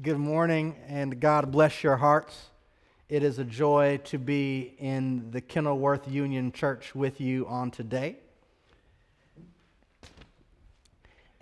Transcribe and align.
Good 0.00 0.16
morning, 0.16 0.76
and 0.88 1.20
God 1.20 1.52
bless 1.52 1.82
your 1.82 1.98
hearts. 1.98 2.46
It 3.10 3.22
is 3.22 3.38
a 3.38 3.44
joy 3.44 4.00
to 4.04 4.16
be 4.16 4.74
in 4.78 5.30
the 5.30 5.42
Kenilworth 5.42 6.10
Union 6.10 6.50
Church 6.50 6.94
with 6.94 7.20
you 7.20 7.46
on 7.46 7.70
today. 7.70 8.16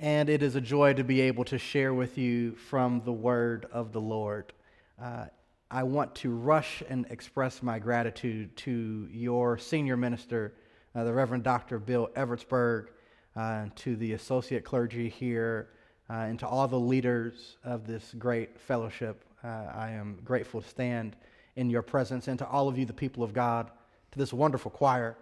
And 0.00 0.28
it 0.28 0.42
is 0.42 0.56
a 0.56 0.60
joy 0.60 0.94
to 0.94 1.04
be 1.04 1.20
able 1.20 1.44
to 1.44 1.58
share 1.58 1.94
with 1.94 2.18
you 2.18 2.56
from 2.56 3.02
the 3.04 3.12
word 3.12 3.66
of 3.70 3.92
the 3.92 4.00
Lord. 4.00 4.52
Uh, 5.00 5.26
I 5.70 5.84
want 5.84 6.16
to 6.16 6.34
rush 6.34 6.82
and 6.88 7.06
express 7.08 7.62
my 7.62 7.78
gratitude 7.78 8.56
to 8.56 9.08
your 9.12 9.58
senior 9.58 9.96
minister, 9.96 10.54
uh, 10.96 11.04
the 11.04 11.14
Reverend 11.14 11.44
Dr. 11.44 11.78
Bill 11.78 12.10
Evertsberg, 12.16 12.88
uh, 13.36 13.66
to 13.76 13.94
the 13.94 14.14
associate 14.14 14.64
clergy 14.64 15.08
here 15.08 15.68
uh, 16.10 16.14
and 16.22 16.38
to 16.40 16.46
all 16.46 16.66
the 16.66 16.78
leaders 16.78 17.56
of 17.62 17.86
this 17.86 18.14
great 18.18 18.58
fellowship. 18.58 19.24
Uh, 19.44 19.66
I 19.72 19.90
am 19.90 20.18
grateful 20.24 20.60
to 20.60 20.68
stand 20.68 21.14
in 21.54 21.70
your 21.70 21.82
presence, 21.82 22.26
and 22.26 22.38
to 22.38 22.48
all 22.48 22.68
of 22.68 22.76
you, 22.76 22.84
the 22.84 22.92
people 22.92 23.22
of 23.22 23.32
God, 23.32 23.70
to 24.12 24.18
this 24.18 24.32
wonderful 24.32 24.70
choir 24.70 25.16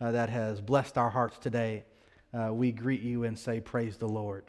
uh, 0.00 0.12
that 0.12 0.30
has 0.30 0.60
blessed 0.60 0.96
our 0.96 1.10
hearts 1.10 1.38
today. 1.38 1.84
Uh, 2.32 2.52
we 2.54 2.72
greet 2.72 3.02
you 3.02 3.24
and 3.24 3.38
say, 3.38 3.60
Praise 3.60 3.98
the 3.98 4.08
Lord. 4.08 4.44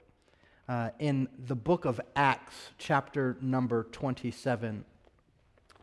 Uh, 0.70 0.92
in 1.00 1.28
the 1.48 1.56
book 1.56 1.84
of 1.84 2.00
Acts, 2.16 2.56
chapter 2.78 3.36
number 3.42 3.84
27, 3.92 4.86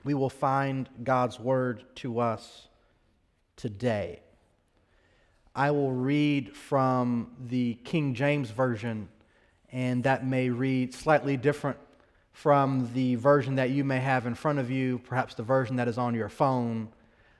we 0.04 0.15
will 0.15 0.30
find 0.30 0.88
God's 1.02 1.38
word 1.38 1.84
to 1.96 2.20
us 2.20 2.68
today. 3.56 4.20
I 5.54 5.70
will 5.73 5.93
read 5.93 6.56
from 6.56 7.32
the 7.46 7.74
King 7.84 8.15
James 8.15 8.51
Version 8.51 9.09
and 9.72 10.04
that 10.04 10.27
may 10.27 10.50
read 10.50 10.95
slightly 10.95 11.36
different 11.36 11.78
from 12.32 12.88
the 12.95 13.16
version 13.16 13.56
that 13.56 13.70
you 13.70 13.84
may 13.84 13.98
have 13.98 14.26
in 14.26 14.34
front 14.34 14.59
of 14.59 14.70
you, 14.70 14.98
perhaps 14.98 15.34
the 15.34 15.43
version 15.43 15.76
that 15.76 15.88
is 15.88 15.98
on 15.98 16.15
your 16.15 16.29
phone, 16.29 16.88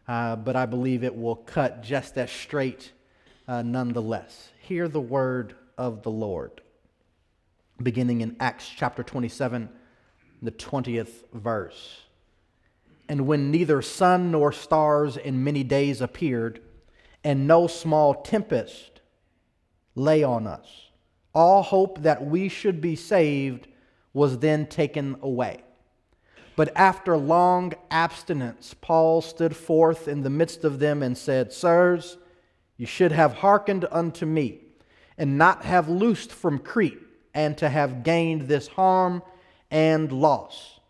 uh, 0.09 0.35
but 0.37 0.57
I 0.57 0.67
believe 0.67 1.05
it 1.05 1.15
will 1.15 1.37
cut 1.37 1.83
just 1.83 2.19
as 2.19 2.31
straight 2.31 2.93
uh, 3.47 3.63
nonetheless. 3.63 4.49
Hear 4.61 4.89
the 4.89 5.01
word 5.01 5.55
of 5.77 6.03
the 6.03 6.11
Lord, 6.11 6.61
beginning 7.83 8.23
in 8.23 8.37
Acts 8.41 8.69
chapter 8.69 9.03
27, 9.03 9.69
the 10.43 10.51
20th 10.51 11.25
verse. 11.33 12.03
And 13.09 13.27
when 13.27 13.51
neither 13.51 13.81
sun 13.81 14.31
nor 14.33 14.53
stars 14.53 15.17
in 15.17 15.45
many 15.45 15.63
days 15.63 16.01
appeared, 16.01 16.61
and 17.25 17.47
no 17.47 17.67
small 17.67 18.23
tempest 18.23 19.01
lay 19.95 20.23
on 20.23 20.47
us, 20.47 20.88
all 21.35 21.63
hope 21.63 22.03
that 22.03 22.25
we 22.25 22.49
should 22.49 22.81
be 22.81 22.97
saved 22.97 23.69
was 24.13 24.39
then 24.39 24.67
taken 24.67 25.17
away. 25.23 25.63
But 26.57 26.73
after 26.77 27.17
long 27.17 27.75
abstinence, 27.91 28.75
Paul 28.81 29.21
stood 29.21 29.55
forth 29.55 30.09
in 30.09 30.23
the 30.23 30.31
midst 30.31 30.65
of 30.65 30.81
them 30.81 31.03
and 31.03 31.17
said, 31.17 31.53
Sirs, 31.53 32.19
you 32.77 32.87
should 32.87 33.13
have 33.13 33.35
hearkened 33.35 33.87
unto 33.93 34.27
me, 34.27 34.63
and 35.17 35.39
not 35.39 35.65
have 35.65 35.89
loosed 35.89 36.33
from 36.33 36.59
Crete, 36.59 37.01
and 37.33 37.57
to 37.59 37.69
have 37.69 38.03
gained 38.03 38.43
this 38.49 38.67
harm 38.67 39.23
and 39.71 40.11
loss. 40.11 40.81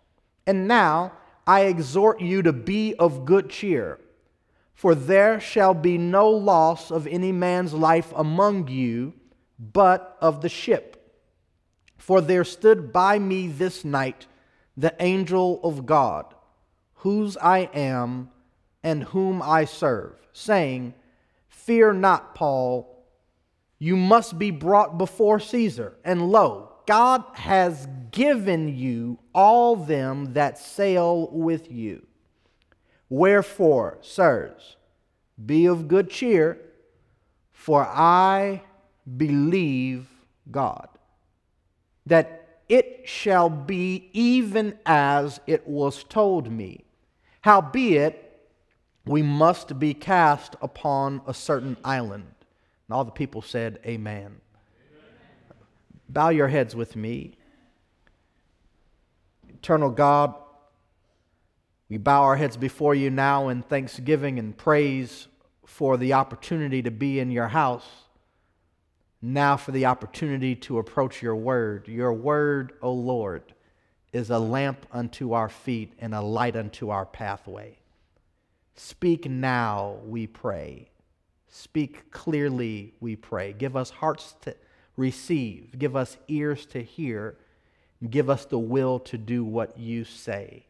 And 0.46 0.66
now 0.66 1.12
I 1.46 1.62
exhort 1.62 2.20
you 2.20 2.42
to 2.42 2.52
be 2.52 2.94
of 2.94 3.26
good 3.26 3.50
cheer, 3.50 3.98
for 4.74 4.94
there 4.94 5.40
shall 5.40 5.74
be 5.74 5.98
no 5.98 6.30
loss 6.30 6.90
of 6.90 7.06
any 7.06 7.32
man's 7.32 7.74
life 7.74 8.12
among 8.16 8.68
you 8.68 9.12
but 9.58 10.16
of 10.20 10.40
the 10.40 10.48
ship. 10.48 10.94
For 11.96 12.20
there 12.20 12.44
stood 12.44 12.92
by 12.92 13.18
me 13.18 13.48
this 13.48 13.84
night 13.84 14.26
the 14.76 14.94
angel 15.00 15.60
of 15.64 15.86
God, 15.86 16.34
whose 16.94 17.36
I 17.36 17.68
am 17.74 18.30
and 18.82 19.04
whom 19.04 19.42
I 19.42 19.64
serve, 19.64 20.14
saying, 20.32 20.94
Fear 21.48 21.94
not, 21.94 22.34
Paul, 22.34 23.04
you 23.78 23.96
must 23.96 24.38
be 24.38 24.50
brought 24.50 24.96
before 24.96 25.40
Caesar. 25.40 25.96
And 26.04 26.30
lo, 26.30 26.72
God 26.86 27.24
has 27.34 27.86
given 28.10 28.76
you 28.76 29.18
all 29.34 29.76
them 29.76 30.32
that 30.34 30.58
sail 30.58 31.28
with 31.30 31.70
you. 31.70 32.06
Wherefore, 33.08 33.98
sirs, 34.00 34.76
be 35.44 35.66
of 35.66 35.88
good 35.88 36.10
cheer, 36.10 36.58
for 37.52 37.84
I 37.84 38.62
believe 39.16 40.06
God. 40.50 40.88
That 42.06 42.60
it 42.68 43.02
shall 43.08 43.48
be 43.48 44.10
even 44.12 44.78
as 44.84 45.40
it 45.46 45.66
was 45.66 46.04
told 46.04 46.50
me. 46.50 46.84
Howbeit, 47.42 48.24
we 49.06 49.22
must 49.22 49.78
be 49.78 49.94
cast 49.94 50.56
upon 50.60 51.22
a 51.26 51.32
certain 51.32 51.76
island. 51.82 52.26
And 52.88 52.94
all 52.94 53.04
the 53.04 53.10
people 53.10 53.40
said, 53.40 53.78
Amen. 53.86 54.20
Amen. 54.20 54.40
Bow 56.08 56.28
your 56.28 56.48
heads 56.48 56.74
with 56.76 56.94
me. 56.94 57.34
Eternal 59.48 59.90
God, 59.90 60.34
we 61.88 61.96
bow 61.96 62.22
our 62.22 62.36
heads 62.36 62.56
before 62.56 62.94
you 62.94 63.08
now 63.10 63.48
in 63.48 63.62
thanksgiving 63.62 64.38
and 64.38 64.56
praise 64.56 65.26
for 65.64 65.96
the 65.96 66.12
opportunity 66.12 66.82
to 66.82 66.90
be 66.90 67.18
in 67.18 67.30
your 67.30 67.48
house 67.48 67.86
now 69.20 69.56
for 69.56 69.72
the 69.72 69.86
opportunity 69.86 70.54
to 70.54 70.78
approach 70.78 71.22
your 71.22 71.36
word. 71.36 71.88
Your 71.88 72.12
word, 72.12 72.72
O 72.82 72.92
Lord, 72.92 73.54
is 74.12 74.30
a 74.30 74.38
lamp 74.38 74.86
unto 74.92 75.32
our 75.32 75.48
feet 75.48 75.92
and 75.98 76.14
a 76.14 76.20
light 76.20 76.56
unto 76.56 76.90
our 76.90 77.06
pathway. 77.06 77.78
Speak 78.74 79.28
now, 79.28 79.96
we 80.04 80.26
pray. 80.26 80.90
Speak 81.48 82.10
clearly, 82.10 82.94
we 83.00 83.16
pray. 83.16 83.52
Give 83.52 83.76
us 83.76 83.90
hearts 83.90 84.36
to 84.42 84.54
receive, 84.96 85.78
give 85.78 85.96
us 85.96 86.16
ears 86.28 86.66
to 86.66 86.82
hear, 86.82 87.36
give 88.10 88.28
us 88.30 88.44
the 88.44 88.58
will 88.58 88.98
to 89.00 89.18
do 89.18 89.44
what 89.44 89.78
you 89.78 90.04
say. 90.04 90.66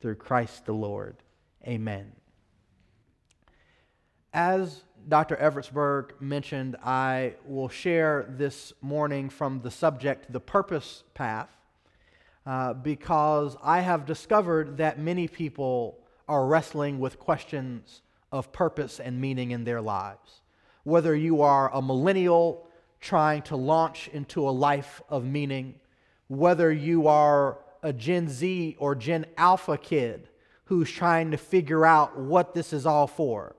Through 0.00 0.16
Christ 0.16 0.66
the 0.66 0.72
Lord. 0.72 1.16
Amen. 1.66 2.12
As 4.32 4.82
Dr. 5.08 5.36
Evertsberg 5.36 6.20
mentioned, 6.20 6.76
I 6.82 7.34
will 7.46 7.68
share 7.68 8.26
this 8.28 8.72
morning 8.80 9.28
from 9.28 9.60
the 9.60 9.70
subject, 9.70 10.32
the 10.32 10.40
purpose 10.40 11.04
path, 11.14 11.48
uh, 12.44 12.74
because 12.74 13.56
I 13.62 13.80
have 13.80 14.04
discovered 14.04 14.78
that 14.78 14.98
many 14.98 15.28
people 15.28 15.98
are 16.28 16.46
wrestling 16.46 16.98
with 16.98 17.20
questions 17.20 18.02
of 18.32 18.52
purpose 18.52 18.98
and 18.98 19.20
meaning 19.20 19.52
in 19.52 19.64
their 19.64 19.80
lives. 19.80 20.40
Whether 20.82 21.14
you 21.14 21.42
are 21.42 21.72
a 21.72 21.80
millennial 21.80 22.66
trying 23.00 23.42
to 23.42 23.56
launch 23.56 24.08
into 24.08 24.48
a 24.48 24.50
life 24.50 25.00
of 25.08 25.24
meaning, 25.24 25.76
whether 26.28 26.72
you 26.72 27.06
are 27.06 27.58
a 27.82 27.92
Gen 27.92 28.28
Z 28.28 28.76
or 28.80 28.96
Gen 28.96 29.26
Alpha 29.36 29.78
kid 29.78 30.28
who's 30.64 30.90
trying 30.90 31.30
to 31.30 31.36
figure 31.36 31.86
out 31.86 32.18
what 32.18 32.54
this 32.54 32.72
is 32.72 32.86
all 32.86 33.06
for 33.06 33.55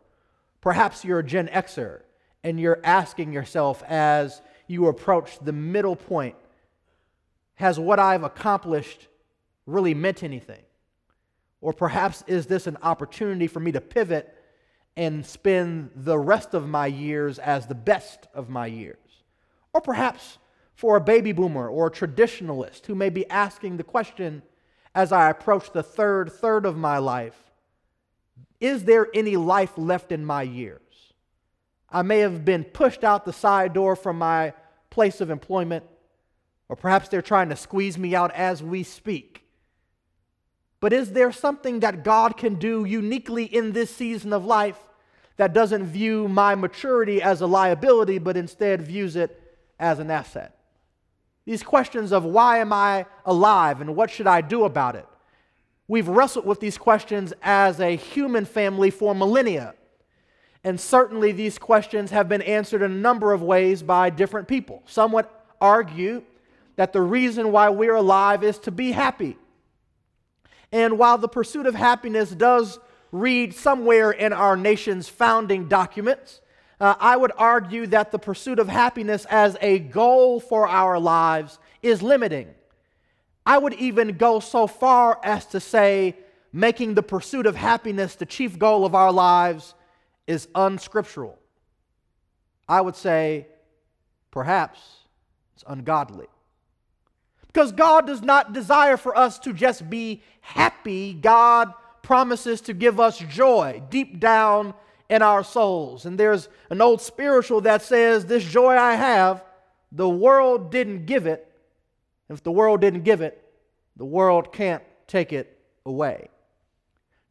Perhaps 0.67 1.05
you're 1.05 1.19
a 1.19 1.23
Gen 1.23 1.47
Xer 1.47 2.01
and 2.43 2.59
you're 2.59 2.81
asking 2.83 3.31
yourself 3.31 3.81
as 3.87 4.41
you 4.67 4.87
approach 4.87 5.39
the 5.39 5.53
middle 5.53 5.95
point 5.95 6.35
Has 7.55 7.79
what 7.79 7.99
I've 7.99 8.23
accomplished 8.23 9.07
really 9.65 9.93
meant 9.93 10.23
anything? 10.23 10.63
Or 11.61 11.71
perhaps 11.71 12.21
is 12.27 12.47
this 12.47 12.67
an 12.67 12.75
opportunity 12.81 13.47
for 13.47 13.61
me 13.61 13.71
to 13.71 13.79
pivot 13.79 14.35
and 14.97 15.25
spend 15.25 15.91
the 15.95 16.19
rest 16.19 16.53
of 16.53 16.67
my 16.67 16.87
years 16.87 17.39
as 17.39 17.67
the 17.67 17.73
best 17.73 18.27
of 18.33 18.49
my 18.49 18.65
years? 18.65 19.23
Or 19.73 19.79
perhaps 19.79 20.37
for 20.73 20.97
a 20.97 21.01
baby 21.01 21.31
boomer 21.31 21.69
or 21.69 21.87
a 21.87 21.91
traditionalist 21.91 22.87
who 22.87 22.93
may 22.93 23.09
be 23.09 23.25
asking 23.29 23.77
the 23.77 23.85
question 23.85 24.41
as 24.93 25.13
I 25.13 25.29
approach 25.29 25.71
the 25.71 25.81
third 25.81 26.29
third 26.29 26.65
of 26.65 26.75
my 26.75 26.97
life 26.97 27.46
is 28.59 28.83
there 28.85 29.07
any 29.13 29.37
life 29.37 29.77
left 29.77 30.11
in 30.11 30.25
my 30.25 30.41
years? 30.41 30.81
I 31.89 32.01
may 32.01 32.19
have 32.19 32.43
been 32.43 32.63
pushed 32.63 33.03
out 33.03 33.25
the 33.25 33.33
side 33.33 33.73
door 33.73 33.95
from 33.95 34.17
my 34.17 34.53
place 34.89 35.21
of 35.21 35.29
employment, 35.29 35.85
or 36.69 36.75
perhaps 36.75 37.07
they're 37.07 37.21
trying 37.21 37.49
to 37.49 37.55
squeeze 37.55 37.97
me 37.97 38.15
out 38.15 38.33
as 38.33 38.61
we 38.61 38.83
speak. 38.83 39.45
But 40.79 40.93
is 40.93 41.13
there 41.13 41.31
something 41.31 41.79
that 41.79 42.03
God 42.03 42.37
can 42.37 42.55
do 42.55 42.85
uniquely 42.85 43.45
in 43.45 43.71
this 43.71 43.95
season 43.95 44.33
of 44.33 44.45
life 44.45 44.77
that 45.37 45.53
doesn't 45.53 45.85
view 45.85 46.27
my 46.27 46.55
maturity 46.55 47.21
as 47.21 47.41
a 47.41 47.47
liability, 47.47 48.17
but 48.17 48.37
instead 48.37 48.81
views 48.81 49.15
it 49.15 49.41
as 49.79 49.99
an 49.99 50.11
asset? 50.11 50.57
These 51.45 51.63
questions 51.63 52.11
of 52.11 52.25
why 52.25 52.57
am 52.57 52.73
I 52.73 53.05
alive 53.25 53.79
and 53.79 53.95
what 53.95 54.11
should 54.11 54.27
I 54.27 54.41
do 54.41 54.65
about 54.65 54.95
it? 54.95 55.07
We've 55.87 56.07
wrestled 56.07 56.45
with 56.45 56.59
these 56.59 56.77
questions 56.77 57.33
as 57.41 57.79
a 57.79 57.95
human 57.95 58.45
family 58.45 58.89
for 58.89 59.15
millennia. 59.15 59.73
And 60.63 60.79
certainly 60.79 61.31
these 61.31 61.57
questions 61.57 62.11
have 62.11 62.27
been 62.27 62.41
answered 62.41 62.81
in 62.81 62.91
a 62.91 62.95
number 62.95 63.31
of 63.31 63.41
ways 63.41 63.83
by 63.83 64.09
different 64.09 64.47
people. 64.47 64.83
Some 64.85 65.13
would 65.13 65.27
argue 65.61 66.23
that 66.75 66.91
the 66.91 67.01
reason 67.01 67.51
why 67.51 67.69
we're 67.69 67.95
alive 67.95 68.43
is 68.43 68.59
to 68.59 68.71
be 68.71 68.91
happy. 68.91 69.37
And 70.71 70.97
while 70.97 71.17
the 71.17 71.29
pursuit 71.29 71.65
of 71.65 71.75
happiness 71.75 72.31
does 72.31 72.79
read 73.11 73.53
somewhere 73.53 74.11
in 74.11 74.33
our 74.33 74.57
nation's 74.57 75.07
founding 75.07 75.69
documents, 75.69 76.41
uh, 76.79 76.95
I 76.99 77.15
would 77.15 77.31
argue 77.37 77.87
that 77.87 78.11
the 78.11 78.19
pursuit 78.19 78.59
of 78.59 78.67
happiness 78.67 79.25
as 79.29 79.57
a 79.61 79.79
goal 79.79 80.39
for 80.39 80.67
our 80.67 80.99
lives 80.99 81.59
is 81.81 82.01
limiting. 82.01 82.53
I 83.47 83.57
would 83.57 83.75
even 83.75 84.17
go 84.17 84.41
so 84.41 84.67
far 84.67 85.21
as 85.23 85.45
to 85.47 85.61
say 85.61 86.17
making 86.51 86.95
the 86.95 87.01
pursuit 87.01 87.45
of 87.45 87.55
happiness 87.55 88.15
the 88.15 88.25
chief 88.25 88.59
goal 88.59 88.85
of 88.85 88.93
our 88.93 89.09
lives 89.09 89.73
is 90.27 90.49
unscriptural. 90.53 91.39
I 92.67 92.81
would 92.81 92.97
say 92.97 93.47
perhaps 94.31 94.81
it's 95.55 95.63
ungodly. 95.65 96.27
Because 97.47 97.71
God 97.71 98.05
does 98.05 98.21
not 98.21 98.51
desire 98.51 98.97
for 98.97 99.17
us 99.17 99.39
to 99.39 99.53
just 99.53 99.89
be 99.89 100.21
happy. 100.41 101.13
God 101.13 101.73
promises 102.03 102.59
to 102.61 102.73
give 102.73 102.99
us 102.99 103.17
joy 103.17 103.81
deep 103.89 104.19
down 104.19 104.73
in 105.09 105.21
our 105.21 105.45
souls. 105.45 106.05
And 106.05 106.19
there's 106.19 106.49
an 106.69 106.81
old 106.81 106.99
spiritual 106.99 107.61
that 107.61 107.81
says, 107.81 108.25
This 108.25 108.43
joy 108.43 108.75
I 108.75 108.95
have, 108.95 109.41
the 109.93 110.09
world 110.09 110.69
didn't 110.69 111.05
give 111.05 111.27
it. 111.27 111.46
If 112.29 112.43
the 112.43 112.51
world 112.51 112.81
didn't 112.81 113.03
give 113.03 113.21
it, 113.21 113.43
the 113.95 114.05
world 114.05 114.51
can't 114.51 114.83
take 115.07 115.33
it 115.33 115.59
away. 115.85 116.29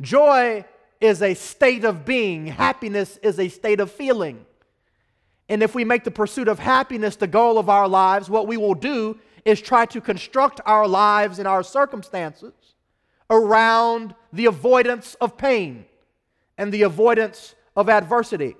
Joy 0.01 0.65
is 1.01 1.23
a 1.23 1.35
state 1.35 1.85
of 1.85 2.05
being, 2.05 2.47
happiness 2.47 3.19
is 3.19 3.39
a 3.39 3.49
state 3.49 3.81
of 3.81 3.91
feeling. 3.91 4.45
And 5.49 5.63
if 5.63 5.75
we 5.75 5.85
make 5.85 6.05
the 6.05 6.11
pursuit 6.11 6.49
of 6.49 6.59
happiness 6.59 7.17
the 7.17 7.27
goal 7.27 7.59
of 7.59 7.69
our 7.69 7.87
lives, 7.87 8.29
what 8.29 8.49
we 8.49 8.57
will 8.57 8.75
do 8.75 9.19
is 9.45 9.61
try 9.61 9.87
to 9.87 10.01
construct 10.01 10.61
our 10.67 10.89
lives 10.89 11.39
and 11.39 11.47
our 11.47 11.63
circumstances 11.63 12.53
around 13.31 14.15
the 14.33 14.47
avoidance 14.47 15.15
of 15.21 15.37
pain 15.37 15.85
and 16.59 16.73
the 16.73 16.83
avoidance 16.83 17.55
of 17.77 17.89
adversity. 17.89 18.57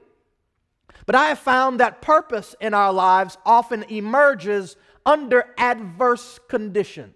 But 1.07 1.15
I 1.15 1.29
have 1.29 1.39
found 1.39 1.81
that 1.81 2.03
purpose 2.03 2.55
in 2.61 2.75
our 2.75 2.93
lives 2.93 3.37
often 3.45 3.85
emerges 3.85 4.77
under 5.07 5.47
adverse 5.57 6.39
conditions. 6.49 7.15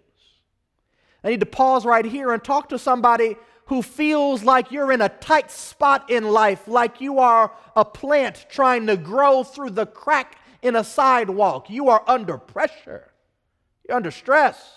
I 1.23 1.29
need 1.29 1.41
to 1.41 1.47
pause 1.47 1.85
right 1.85 2.05
here 2.05 2.33
and 2.33 2.43
talk 2.43 2.71
to 2.71 2.79
somebody 2.79 3.37
who 3.67 3.83
feels 3.83 4.43
like 4.43 4.73
you're 4.73 4.91
in 4.91 5.03
a 5.03 5.09
tight 5.09 5.51
spot 5.51 6.11
in 6.11 6.25
life, 6.25 6.67
like 6.67 7.01
you 7.01 7.19
are 7.19 7.53
a 7.77 7.85
plant 7.85 8.47
trying 8.49 8.87
to 8.87 8.97
grow 8.97 9.45
through 9.45 9.71
the 9.71 9.87
crack 9.87 10.39
in 10.63 10.77
a 10.77 10.85
sidewalk. 10.85 11.69
You 11.69 11.89
are 11.91 12.03
under 12.07 12.39
pressure, 12.39 13.13
you're 13.87 13.97
under 13.97 14.11
stress. 14.11 14.77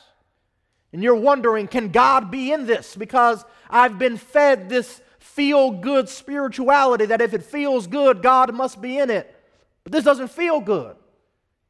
And 0.92 1.02
you're 1.02 1.16
wondering, 1.16 1.68
can 1.68 1.90
God 1.90 2.30
be 2.30 2.52
in 2.52 2.68
this? 2.68 2.96
Because 2.96 3.44
I've 3.68 3.98
been 3.98 4.16
fed 4.16 4.70
this 4.70 5.02
feel 5.18 5.72
good 5.72 6.08
spirituality 6.08 7.08
that 7.08 7.20
if 7.20 7.34
it 7.34 7.42
feels 7.42 7.88
good, 7.88 8.22
God 8.22 8.54
must 8.54 8.80
be 8.80 9.00
in 9.00 9.10
it. 9.10 9.36
But 9.84 9.92
this 9.92 10.04
doesn't 10.04 10.28
feel 10.28 10.60
good. 10.60 10.96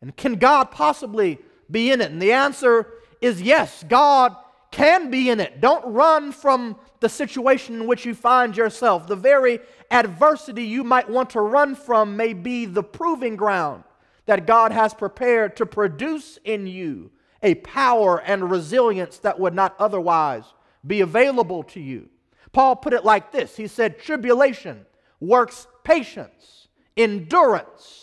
And 0.03 0.15
can 0.17 0.35
God 0.35 0.65
possibly 0.65 1.39
be 1.71 1.89
in 1.89 2.01
it? 2.01 2.11
And 2.11 2.21
the 2.21 2.33
answer 2.33 2.87
is 3.21 3.41
yes, 3.41 3.85
God 3.87 4.35
can 4.69 5.09
be 5.09 5.29
in 5.29 5.39
it. 5.39 5.61
Don't 5.61 5.93
run 5.93 6.33
from 6.33 6.75
the 6.99 7.07
situation 7.07 7.75
in 7.75 7.87
which 7.87 8.05
you 8.05 8.13
find 8.13 8.57
yourself. 8.57 9.07
The 9.07 9.15
very 9.15 9.61
adversity 9.89 10.65
you 10.65 10.83
might 10.83 11.09
want 11.09 11.29
to 11.31 11.39
run 11.39 11.73
from 11.73 12.17
may 12.17 12.33
be 12.33 12.65
the 12.65 12.83
proving 12.83 13.37
ground 13.37 13.85
that 14.25 14.45
God 14.45 14.73
has 14.73 14.93
prepared 14.93 15.55
to 15.55 15.65
produce 15.65 16.37
in 16.43 16.67
you 16.67 17.09
a 17.41 17.55
power 17.55 18.21
and 18.21 18.51
resilience 18.51 19.19
that 19.19 19.39
would 19.39 19.53
not 19.53 19.73
otherwise 19.79 20.43
be 20.85 20.99
available 20.99 21.63
to 21.63 21.79
you. 21.79 22.09
Paul 22.51 22.75
put 22.75 22.91
it 22.91 23.05
like 23.05 23.31
this 23.31 23.55
He 23.55 23.67
said, 23.67 23.99
Tribulation 23.99 24.85
works 25.21 25.65
patience, 25.85 26.67
endurance, 26.97 28.02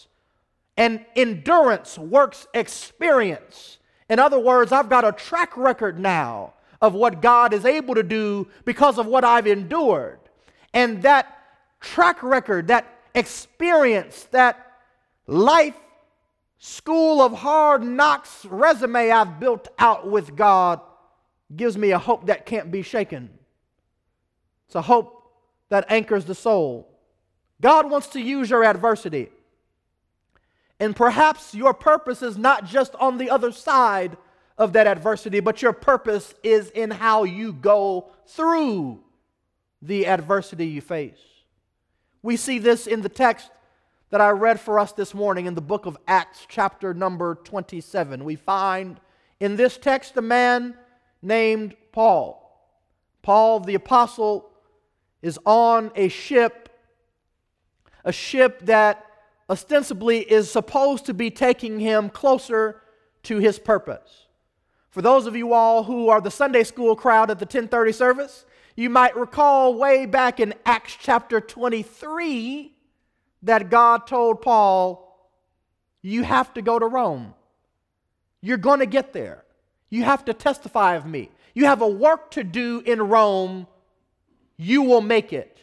and 0.80 1.04
endurance 1.14 1.98
works 1.98 2.46
experience. 2.54 3.76
In 4.08 4.18
other 4.18 4.38
words, 4.38 4.72
I've 4.72 4.88
got 4.88 5.04
a 5.04 5.12
track 5.12 5.54
record 5.54 5.98
now 5.98 6.54
of 6.80 6.94
what 6.94 7.20
God 7.20 7.52
is 7.52 7.66
able 7.66 7.94
to 7.96 8.02
do 8.02 8.48
because 8.64 8.96
of 8.96 9.04
what 9.04 9.22
I've 9.22 9.46
endured. 9.46 10.18
And 10.72 11.02
that 11.02 11.36
track 11.80 12.22
record, 12.22 12.68
that 12.68 12.86
experience, 13.14 14.24
that 14.30 14.72
life 15.26 15.76
school 16.56 17.20
of 17.20 17.34
hard 17.34 17.82
knocks 17.82 18.46
resume 18.46 19.10
I've 19.10 19.38
built 19.38 19.68
out 19.78 20.10
with 20.10 20.34
God 20.34 20.80
gives 21.54 21.76
me 21.76 21.90
a 21.90 21.98
hope 21.98 22.24
that 22.28 22.46
can't 22.46 22.70
be 22.70 22.80
shaken. 22.80 23.28
It's 24.66 24.76
a 24.76 24.82
hope 24.82 25.30
that 25.68 25.84
anchors 25.90 26.24
the 26.24 26.34
soul. 26.34 26.88
God 27.60 27.90
wants 27.90 28.06
to 28.08 28.20
use 28.20 28.48
your 28.48 28.64
adversity. 28.64 29.28
And 30.80 30.96
perhaps 30.96 31.54
your 31.54 31.74
purpose 31.74 32.22
is 32.22 32.38
not 32.38 32.64
just 32.64 32.94
on 32.94 33.18
the 33.18 33.28
other 33.28 33.52
side 33.52 34.16
of 34.56 34.72
that 34.72 34.86
adversity, 34.86 35.40
but 35.40 35.60
your 35.60 35.74
purpose 35.74 36.34
is 36.42 36.70
in 36.70 36.90
how 36.90 37.24
you 37.24 37.52
go 37.52 38.10
through 38.26 39.00
the 39.82 40.06
adversity 40.06 40.66
you 40.66 40.80
face. 40.80 41.20
We 42.22 42.36
see 42.36 42.58
this 42.58 42.86
in 42.86 43.02
the 43.02 43.10
text 43.10 43.50
that 44.08 44.22
I 44.22 44.30
read 44.30 44.58
for 44.58 44.78
us 44.78 44.92
this 44.92 45.14
morning 45.14 45.46
in 45.46 45.54
the 45.54 45.60
book 45.60 45.84
of 45.84 45.98
Acts, 46.08 46.46
chapter 46.48 46.94
number 46.94 47.36
27. 47.36 48.24
We 48.24 48.36
find 48.36 48.98
in 49.38 49.56
this 49.56 49.76
text 49.76 50.16
a 50.16 50.22
man 50.22 50.74
named 51.22 51.76
Paul. 51.92 52.38
Paul 53.22 53.60
the 53.60 53.74
apostle 53.74 54.50
is 55.20 55.38
on 55.44 55.92
a 55.94 56.08
ship, 56.08 56.70
a 58.04 58.12
ship 58.12 58.64
that 58.66 59.09
ostensibly 59.50 60.20
is 60.20 60.50
supposed 60.50 61.06
to 61.06 61.14
be 61.14 61.30
taking 61.30 61.80
him 61.80 62.08
closer 62.08 62.80
to 63.24 63.38
his 63.38 63.58
purpose. 63.58 64.28
For 64.90 65.02
those 65.02 65.26
of 65.26 65.36
you 65.36 65.52
all 65.52 65.84
who 65.84 66.08
are 66.08 66.20
the 66.20 66.30
Sunday 66.30 66.62
school 66.62 66.94
crowd 66.94 67.30
at 67.30 67.38
the 67.38 67.44
1030 67.44 67.92
service, 67.92 68.46
you 68.76 68.88
might 68.88 69.16
recall 69.16 69.74
way 69.74 70.06
back 70.06 70.40
in 70.40 70.54
Acts 70.64 70.96
chapter 70.98 71.40
23 71.40 72.72
that 73.42 73.70
God 73.70 74.06
told 74.06 74.40
Paul, 74.40 75.30
You 76.00 76.22
have 76.22 76.54
to 76.54 76.62
go 76.62 76.78
to 76.78 76.86
Rome. 76.86 77.34
You're 78.40 78.56
going 78.56 78.80
to 78.80 78.86
get 78.86 79.12
there. 79.12 79.44
You 79.90 80.04
have 80.04 80.24
to 80.26 80.34
testify 80.34 80.94
of 80.94 81.04
me. 81.04 81.30
You 81.54 81.66
have 81.66 81.82
a 81.82 81.88
work 81.88 82.30
to 82.32 82.44
do 82.44 82.80
in 82.86 83.02
Rome. 83.02 83.66
You 84.56 84.82
will 84.82 85.00
make 85.00 85.32
it. 85.32 85.59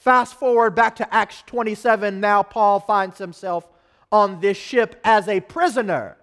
Fast 0.00 0.36
forward 0.36 0.74
back 0.74 0.96
to 0.96 1.14
Acts 1.14 1.42
27. 1.44 2.20
Now, 2.20 2.42
Paul 2.42 2.80
finds 2.80 3.18
himself 3.18 3.68
on 4.10 4.40
this 4.40 4.56
ship 4.56 4.98
as 5.04 5.28
a 5.28 5.40
prisoner 5.40 6.16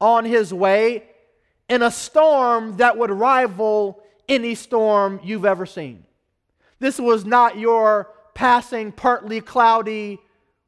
on 0.00 0.24
his 0.24 0.54
way 0.54 1.02
in 1.68 1.82
a 1.82 1.90
storm 1.90 2.76
that 2.76 2.96
would 2.96 3.10
rival 3.10 4.00
any 4.28 4.54
storm 4.54 5.18
you've 5.24 5.44
ever 5.44 5.66
seen. 5.66 6.04
This 6.78 7.00
was 7.00 7.24
not 7.24 7.58
your 7.58 8.12
passing, 8.34 8.92
partly 8.92 9.40
cloudy, 9.40 10.20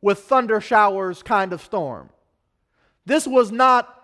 with 0.02 0.18
thunder 0.18 0.60
showers 0.60 1.22
kind 1.22 1.52
of 1.52 1.62
storm. 1.62 2.10
This 3.06 3.28
was 3.28 3.52
not 3.52 3.94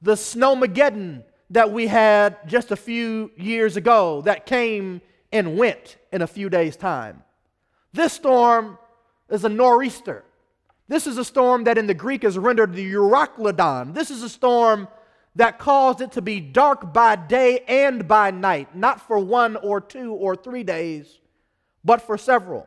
the 0.00 0.14
snowmageddon 0.14 1.24
that 1.50 1.70
we 1.70 1.88
had 1.88 2.38
just 2.48 2.70
a 2.70 2.76
few 2.76 3.30
years 3.36 3.76
ago 3.76 4.22
that 4.22 4.46
came 4.46 5.02
and 5.30 5.58
went 5.58 5.98
in 6.10 6.22
a 6.22 6.26
few 6.26 6.48
days' 6.48 6.76
time. 6.76 7.22
This 7.92 8.12
storm 8.12 8.78
is 9.28 9.44
a 9.44 9.48
nor'easter. 9.48 10.24
This 10.88 11.06
is 11.06 11.18
a 11.18 11.24
storm 11.24 11.64
that 11.64 11.78
in 11.78 11.86
the 11.86 11.94
Greek 11.94 12.24
is 12.24 12.38
rendered 12.38 12.74
the 12.74 12.92
Euroclydon. 12.92 13.94
This 13.94 14.10
is 14.10 14.22
a 14.22 14.28
storm 14.28 14.88
that 15.36 15.58
caused 15.58 16.00
it 16.00 16.12
to 16.12 16.22
be 16.22 16.40
dark 16.40 16.92
by 16.92 17.14
day 17.14 17.60
and 17.68 18.08
by 18.08 18.30
night, 18.30 18.74
not 18.74 19.00
for 19.00 19.18
one 19.18 19.56
or 19.56 19.80
two 19.80 20.12
or 20.12 20.34
three 20.34 20.64
days, 20.64 21.20
but 21.84 22.02
for 22.02 22.18
several. 22.18 22.66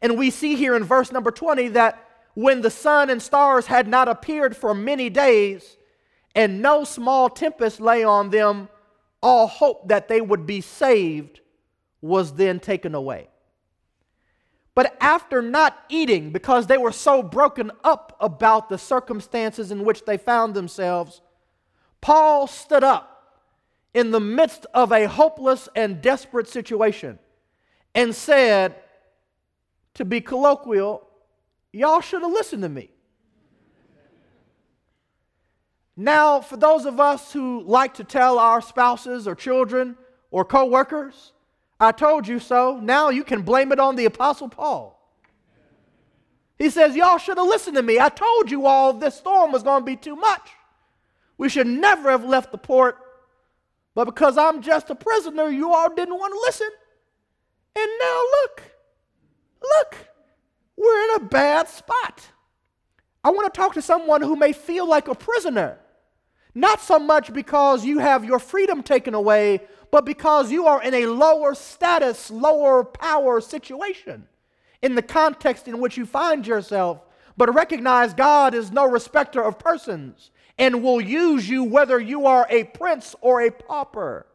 And 0.00 0.16
we 0.16 0.30
see 0.30 0.54
here 0.54 0.76
in 0.76 0.84
verse 0.84 1.10
number 1.10 1.32
20 1.32 1.68
that 1.68 2.08
when 2.34 2.62
the 2.62 2.70
sun 2.70 3.10
and 3.10 3.20
stars 3.20 3.66
had 3.66 3.88
not 3.88 4.08
appeared 4.08 4.56
for 4.56 4.74
many 4.74 5.10
days, 5.10 5.76
and 6.34 6.62
no 6.62 6.84
small 6.84 7.28
tempest 7.28 7.80
lay 7.80 8.04
on 8.04 8.30
them, 8.30 8.68
all 9.22 9.46
hope 9.46 9.88
that 9.88 10.08
they 10.08 10.20
would 10.20 10.46
be 10.46 10.60
saved 10.60 11.40
was 12.00 12.34
then 12.34 12.58
taken 12.58 12.94
away. 12.94 13.28
But 14.74 14.96
after 15.00 15.42
not 15.42 15.78
eating, 15.88 16.30
because 16.30 16.66
they 16.66 16.78
were 16.78 16.92
so 16.92 17.22
broken 17.22 17.70
up 17.84 18.16
about 18.20 18.68
the 18.68 18.78
circumstances 18.78 19.70
in 19.70 19.84
which 19.84 20.04
they 20.04 20.16
found 20.16 20.54
themselves, 20.54 21.20
Paul 22.00 22.46
stood 22.46 22.82
up 22.82 23.08
in 23.92 24.10
the 24.10 24.20
midst 24.20 24.64
of 24.72 24.90
a 24.90 25.06
hopeless 25.06 25.68
and 25.76 26.00
desperate 26.00 26.48
situation 26.48 27.18
and 27.94 28.14
said, 28.14 28.76
to 29.94 30.04
be 30.04 30.20
colloquial, 30.20 31.06
y'all 31.72 32.00
should 32.00 32.22
have 32.22 32.32
listened 32.32 32.62
to 32.62 32.68
me. 32.68 32.90
Now, 35.94 36.40
for 36.40 36.56
those 36.56 36.86
of 36.86 36.98
us 36.98 37.32
who 37.32 37.62
like 37.66 37.94
to 37.94 38.04
tell 38.04 38.38
our 38.38 38.62
spouses 38.62 39.28
or 39.28 39.34
children 39.34 39.98
or 40.30 40.46
coworkers, 40.46 41.32
I 41.82 41.90
told 41.90 42.28
you 42.28 42.38
so, 42.38 42.78
now 42.80 43.08
you 43.08 43.24
can 43.24 43.42
blame 43.42 43.72
it 43.72 43.80
on 43.80 43.96
the 43.96 44.04
Apostle 44.04 44.48
Paul. 44.48 44.98
He 46.56 46.70
says, 46.70 46.94
Y'all 46.94 47.18
should 47.18 47.38
have 47.38 47.48
listened 47.48 47.76
to 47.76 47.82
me. 47.82 47.98
I 47.98 48.08
told 48.08 48.52
you 48.52 48.66
all 48.66 48.92
this 48.92 49.16
storm 49.16 49.50
was 49.50 49.64
going 49.64 49.82
to 49.82 49.84
be 49.84 49.96
too 49.96 50.14
much. 50.14 50.48
We 51.38 51.48
should 51.48 51.66
never 51.66 52.08
have 52.12 52.24
left 52.24 52.52
the 52.52 52.58
port. 52.58 52.98
But 53.96 54.04
because 54.04 54.38
I'm 54.38 54.62
just 54.62 54.90
a 54.90 54.94
prisoner, 54.94 55.48
you 55.48 55.74
all 55.74 55.92
didn't 55.92 56.14
want 56.14 56.32
to 56.32 56.40
listen. 56.40 56.70
And 57.74 57.90
now 57.98 58.20
look, 58.42 58.62
look, 59.60 59.96
we're 60.76 61.04
in 61.04 61.16
a 61.16 61.24
bad 61.24 61.68
spot. 61.68 62.28
I 63.24 63.30
want 63.30 63.52
to 63.52 63.60
talk 63.60 63.74
to 63.74 63.82
someone 63.82 64.22
who 64.22 64.36
may 64.36 64.52
feel 64.52 64.88
like 64.88 65.08
a 65.08 65.16
prisoner. 65.16 65.80
Not 66.54 66.80
so 66.80 67.00
much 67.00 67.32
because 67.32 67.84
you 67.84 67.98
have 67.98 68.24
your 68.24 68.38
freedom 68.38 68.84
taken 68.84 69.14
away, 69.14 69.62
but 69.92 70.06
because 70.06 70.50
you 70.50 70.66
are 70.66 70.82
in 70.82 70.94
a 70.94 71.06
lower 71.06 71.54
status, 71.54 72.30
lower 72.30 72.82
power 72.82 73.40
situation 73.40 74.26
in 74.80 74.96
the 74.96 75.02
context 75.02 75.68
in 75.68 75.78
which 75.78 75.98
you 75.98 76.06
find 76.06 76.46
yourself. 76.46 77.02
But 77.36 77.54
recognize 77.54 78.14
God 78.14 78.54
is 78.54 78.72
no 78.72 78.88
respecter 78.88 79.42
of 79.42 79.58
persons 79.58 80.30
and 80.58 80.82
will 80.82 81.00
use 81.00 81.48
you 81.48 81.62
whether 81.62 82.00
you 82.00 82.26
are 82.26 82.46
a 82.48 82.64
prince 82.64 83.14
or 83.20 83.42
a 83.42 83.50
pauper. 83.50 84.26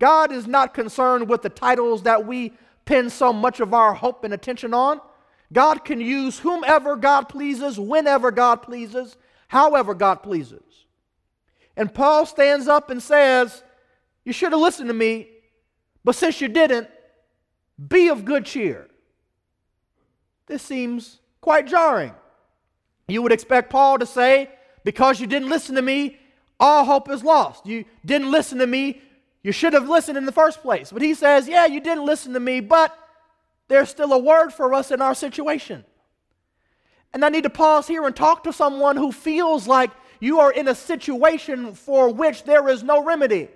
God 0.00 0.32
is 0.32 0.46
not 0.46 0.74
concerned 0.74 1.28
with 1.28 1.42
the 1.42 1.50
titles 1.50 2.02
that 2.04 2.26
we 2.26 2.54
pin 2.86 3.10
so 3.10 3.34
much 3.34 3.60
of 3.60 3.74
our 3.74 3.92
hope 3.92 4.24
and 4.24 4.32
attention 4.32 4.72
on. 4.72 5.00
God 5.52 5.84
can 5.84 6.00
use 6.00 6.38
whomever 6.38 6.96
God 6.96 7.28
pleases, 7.28 7.78
whenever 7.78 8.30
God 8.30 8.62
pleases, 8.62 9.18
however 9.48 9.92
God 9.92 10.16
pleases. 10.22 10.62
And 11.76 11.92
Paul 11.92 12.24
stands 12.24 12.66
up 12.66 12.90
and 12.90 13.02
says, 13.02 13.62
You 14.28 14.34
should 14.34 14.52
have 14.52 14.60
listened 14.60 14.88
to 14.88 14.94
me, 14.94 15.26
but 16.04 16.14
since 16.14 16.38
you 16.42 16.48
didn't, 16.48 16.86
be 17.88 18.10
of 18.10 18.26
good 18.26 18.44
cheer. 18.44 18.86
This 20.44 20.60
seems 20.60 21.20
quite 21.40 21.66
jarring. 21.66 22.12
You 23.06 23.22
would 23.22 23.32
expect 23.32 23.70
Paul 23.70 23.98
to 24.00 24.04
say, 24.04 24.50
Because 24.84 25.18
you 25.18 25.26
didn't 25.26 25.48
listen 25.48 25.76
to 25.76 25.80
me, 25.80 26.18
all 26.60 26.84
hope 26.84 27.08
is 27.08 27.24
lost. 27.24 27.64
You 27.64 27.86
didn't 28.04 28.30
listen 28.30 28.58
to 28.58 28.66
me, 28.66 29.00
you 29.42 29.50
should 29.50 29.72
have 29.72 29.88
listened 29.88 30.18
in 30.18 30.26
the 30.26 30.32
first 30.32 30.60
place. 30.60 30.92
But 30.92 31.00
he 31.00 31.14
says, 31.14 31.48
Yeah, 31.48 31.64
you 31.64 31.80
didn't 31.80 32.04
listen 32.04 32.34
to 32.34 32.40
me, 32.40 32.60
but 32.60 32.94
there's 33.68 33.88
still 33.88 34.12
a 34.12 34.18
word 34.18 34.50
for 34.50 34.74
us 34.74 34.90
in 34.90 35.00
our 35.00 35.14
situation. 35.14 35.86
And 37.14 37.24
I 37.24 37.30
need 37.30 37.44
to 37.44 37.50
pause 37.50 37.88
here 37.88 38.04
and 38.04 38.14
talk 38.14 38.44
to 38.44 38.52
someone 38.52 38.98
who 38.98 39.10
feels 39.10 39.66
like 39.66 39.90
you 40.20 40.40
are 40.40 40.52
in 40.52 40.68
a 40.68 40.74
situation 40.74 41.72
for 41.72 42.12
which 42.12 42.44
there 42.44 42.68
is 42.68 42.82
no 42.82 43.02
remedy, 43.02 43.48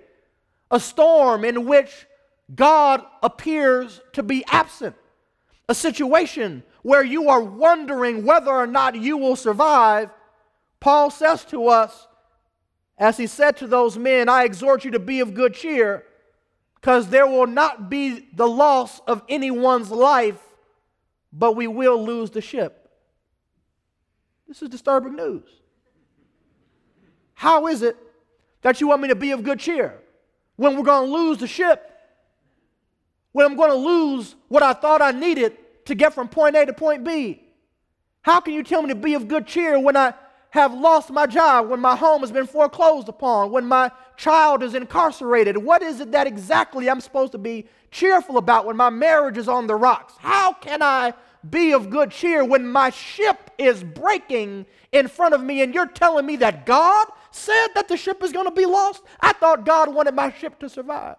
a 0.73 0.79
storm 0.79 1.45
in 1.45 1.65
which 1.65 2.07
God 2.53 3.05
appears 3.21 4.01
to 4.13 4.23
be 4.23 4.43
absent, 4.47 4.95
a 5.69 5.75
situation 5.75 6.63
where 6.81 7.03
you 7.03 7.29
are 7.29 7.41
wondering 7.41 8.25
whether 8.25 8.51
or 8.51 8.65
not 8.65 8.95
you 8.95 9.15
will 9.15 9.35
survive. 9.35 10.09
Paul 10.79 11.11
says 11.11 11.45
to 11.45 11.67
us, 11.67 12.07
as 12.97 13.17
he 13.17 13.27
said 13.27 13.55
to 13.57 13.67
those 13.67 13.99
men, 13.99 14.27
I 14.27 14.45
exhort 14.45 14.83
you 14.83 14.91
to 14.91 14.99
be 14.99 15.19
of 15.19 15.35
good 15.35 15.53
cheer 15.53 16.05
because 16.75 17.07
there 17.07 17.27
will 17.27 17.47
not 17.47 17.87
be 17.87 18.27
the 18.33 18.47
loss 18.47 18.99
of 19.01 19.21
anyone's 19.29 19.91
life, 19.91 20.41
but 21.31 21.55
we 21.55 21.67
will 21.67 22.03
lose 22.03 22.31
the 22.31 22.41
ship. 22.41 22.89
This 24.47 24.63
is 24.63 24.69
disturbing 24.69 25.15
news. 25.15 25.47
How 27.35 27.67
is 27.67 27.83
it 27.83 27.95
that 28.63 28.81
you 28.81 28.87
want 28.87 29.03
me 29.03 29.09
to 29.09 29.15
be 29.15 29.31
of 29.31 29.43
good 29.43 29.59
cheer 29.59 29.99
when 30.55 30.75
we're 30.75 30.83
going 30.83 31.07
to 31.07 31.13
lose 31.13 31.37
the 31.37 31.47
ship? 31.47 31.89
When 33.31 33.45
I'm 33.45 33.55
going 33.55 33.71
to 33.71 33.75
lose 33.75 34.35
what 34.47 34.63
I 34.63 34.73
thought 34.73 35.01
I 35.01 35.11
needed 35.11 35.57
to 35.85 35.95
get 35.95 36.13
from 36.13 36.27
point 36.27 36.55
A 36.55 36.65
to 36.65 36.73
point 36.73 37.03
B? 37.03 37.41
How 38.21 38.39
can 38.39 38.53
you 38.53 38.63
tell 38.63 38.81
me 38.81 38.89
to 38.89 38.95
be 38.95 39.15
of 39.15 39.27
good 39.27 39.47
cheer 39.47 39.79
when 39.79 39.97
I 39.97 40.13
have 40.51 40.73
lost 40.73 41.09
my 41.09 41.25
job, 41.25 41.67
when 41.67 41.79
my 41.79 41.95
home 41.95 42.21
has 42.21 42.31
been 42.31 42.45
foreclosed 42.45 43.09
upon, 43.09 43.51
when 43.51 43.65
my 43.65 43.91
child 44.17 44.61
is 44.63 44.75
incarcerated? 44.75 45.57
What 45.57 45.81
is 45.81 45.99
it 45.99 46.11
that 46.11 46.27
exactly 46.27 46.89
I'm 46.89 47.01
supposed 47.01 47.31
to 47.31 47.37
be 47.37 47.65
cheerful 47.89 48.37
about 48.37 48.65
when 48.65 48.77
my 48.77 48.89
marriage 48.89 49.37
is 49.37 49.49
on 49.49 49.67
the 49.67 49.75
rocks? 49.75 50.13
How 50.19 50.53
can 50.53 50.81
I 50.81 51.13
be 51.49 51.73
of 51.73 51.89
good 51.89 52.11
cheer 52.11 52.45
when 52.45 52.67
my 52.67 52.91
ship 52.91 53.51
is 53.57 53.83
breaking 53.83 54.65
in 54.91 55.07
front 55.07 55.33
of 55.33 55.43
me 55.43 55.61
and 55.61 55.73
you're 55.73 55.87
telling 55.87 56.25
me 56.25 56.35
that 56.37 56.65
God 56.65 57.07
said 57.35 57.67
that 57.75 57.87
the 57.87 57.97
ship 57.97 58.23
is 58.23 58.31
going 58.31 58.45
to 58.45 58.51
be 58.51 58.65
lost? 58.65 59.03
I 59.19 59.33
thought 59.33 59.65
God 59.65 59.93
wanted 59.93 60.13
my 60.13 60.31
ship 60.31 60.59
to 60.59 60.69
survive. 60.69 61.17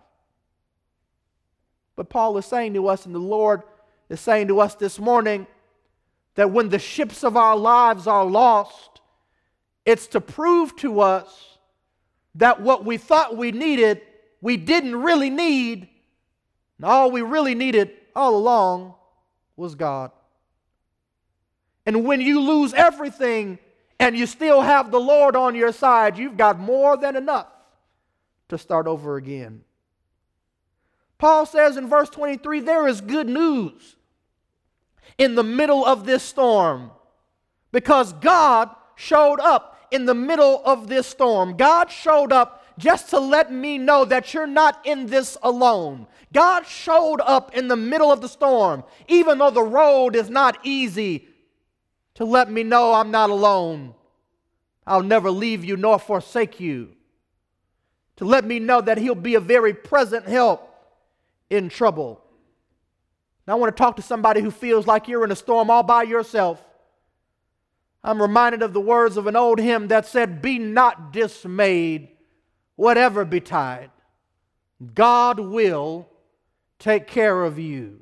But 1.96 2.08
Paul 2.08 2.36
is 2.38 2.46
saying 2.46 2.74
to 2.74 2.88
us, 2.88 3.06
and 3.06 3.14
the 3.14 3.18
Lord 3.18 3.62
is 4.08 4.20
saying 4.20 4.48
to 4.48 4.60
us 4.60 4.74
this 4.74 4.98
morning, 4.98 5.46
that 6.34 6.50
when 6.50 6.68
the 6.68 6.78
ships 6.78 7.22
of 7.22 7.36
our 7.36 7.56
lives 7.56 8.06
are 8.06 8.24
lost, 8.24 9.00
it's 9.84 10.08
to 10.08 10.20
prove 10.20 10.74
to 10.76 11.00
us 11.00 11.58
that 12.36 12.60
what 12.60 12.84
we 12.84 12.96
thought 12.96 13.36
we 13.36 13.52
needed, 13.52 14.00
we 14.40 14.56
didn't 14.56 14.96
really 14.96 15.30
need. 15.30 15.88
And 16.78 16.84
all 16.84 17.10
we 17.10 17.22
really 17.22 17.54
needed 17.54 17.92
all 18.16 18.36
along 18.36 18.94
was 19.56 19.74
God. 19.74 20.10
And 21.86 22.04
when 22.04 22.20
you 22.20 22.40
lose 22.40 22.74
everything 22.74 23.58
and 23.98 24.16
you 24.16 24.26
still 24.26 24.60
have 24.60 24.90
the 24.90 25.00
Lord 25.00 25.36
on 25.36 25.54
your 25.54 25.72
side, 25.72 26.18
you've 26.18 26.36
got 26.36 26.58
more 26.58 26.96
than 26.96 27.16
enough 27.16 27.46
to 28.48 28.58
start 28.58 28.86
over 28.86 29.16
again. 29.16 29.62
Paul 31.18 31.46
says 31.46 31.76
in 31.76 31.88
verse 31.88 32.10
23 32.10 32.60
there 32.60 32.86
is 32.86 33.00
good 33.00 33.28
news 33.28 33.96
in 35.16 35.34
the 35.34 35.44
middle 35.44 35.84
of 35.84 36.06
this 36.06 36.22
storm 36.22 36.90
because 37.72 38.12
God 38.14 38.70
showed 38.96 39.40
up 39.40 39.86
in 39.90 40.06
the 40.06 40.14
middle 40.14 40.62
of 40.64 40.88
this 40.88 41.06
storm. 41.06 41.56
God 41.56 41.90
showed 41.90 42.32
up 42.32 42.64
just 42.78 43.10
to 43.10 43.20
let 43.20 43.52
me 43.52 43.78
know 43.78 44.04
that 44.04 44.34
you're 44.34 44.46
not 44.46 44.80
in 44.84 45.06
this 45.06 45.36
alone. 45.42 46.06
God 46.32 46.66
showed 46.66 47.20
up 47.20 47.54
in 47.56 47.68
the 47.68 47.76
middle 47.76 48.10
of 48.10 48.20
the 48.20 48.28
storm, 48.28 48.82
even 49.06 49.38
though 49.38 49.50
the 49.50 49.62
road 49.62 50.16
is 50.16 50.28
not 50.28 50.58
easy, 50.64 51.28
to 52.14 52.24
let 52.24 52.50
me 52.50 52.62
know 52.62 52.94
I'm 52.94 53.10
not 53.10 53.30
alone. 53.30 53.94
I'll 54.86 55.02
never 55.02 55.30
leave 55.30 55.64
you 55.64 55.76
nor 55.76 55.98
forsake 55.98 56.60
you. 56.60 56.90
To 58.16 58.24
let 58.24 58.44
me 58.44 58.58
know 58.58 58.80
that 58.80 58.98
He'll 58.98 59.14
be 59.14 59.34
a 59.34 59.40
very 59.40 59.74
present 59.74 60.26
help 60.26 60.70
in 61.50 61.68
trouble. 61.68 62.20
Now, 63.46 63.54
I 63.54 63.56
want 63.56 63.76
to 63.76 63.80
talk 63.80 63.96
to 63.96 64.02
somebody 64.02 64.40
who 64.40 64.50
feels 64.50 64.86
like 64.86 65.08
you're 65.08 65.24
in 65.24 65.30
a 65.30 65.36
storm 65.36 65.70
all 65.70 65.82
by 65.82 66.04
yourself. 66.04 66.64
I'm 68.02 68.20
reminded 68.20 68.62
of 68.62 68.72
the 68.72 68.80
words 68.80 69.16
of 69.16 69.26
an 69.26 69.36
old 69.36 69.58
hymn 69.58 69.88
that 69.88 70.06
said, 70.06 70.42
Be 70.42 70.58
not 70.58 71.12
dismayed, 71.12 72.08
whatever 72.76 73.24
betide. 73.24 73.90
God 74.94 75.40
will 75.40 76.08
take 76.78 77.06
care 77.06 77.44
of 77.44 77.58
you. 77.58 78.00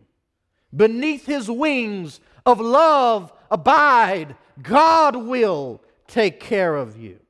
Beneath 0.75 1.27
his 1.27 1.51
wings 1.51 2.21
of 2.45 2.61
love 2.61 3.33
abide. 3.53 4.35
God 4.61 5.15
will 5.15 5.81
take 6.09 6.41
care 6.41 6.75
of 6.75 6.97
you. 6.97 7.21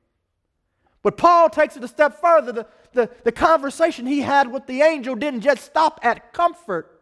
But 1.03 1.17
Paul 1.17 1.49
takes 1.49 1.77
it 1.77 1.83
a 1.83 1.87
step 1.87 2.19
further. 2.19 2.51
The, 2.51 2.67
the, 2.93 3.09
the 3.23 3.31
conversation 3.31 4.07
he 4.07 4.21
had 4.21 4.51
with 4.51 4.65
the 4.65 4.81
angel 4.81 5.15
didn't 5.15 5.41
just 5.41 5.63
stop 5.63 5.99
at 6.01 6.33
comfort. 6.33 7.01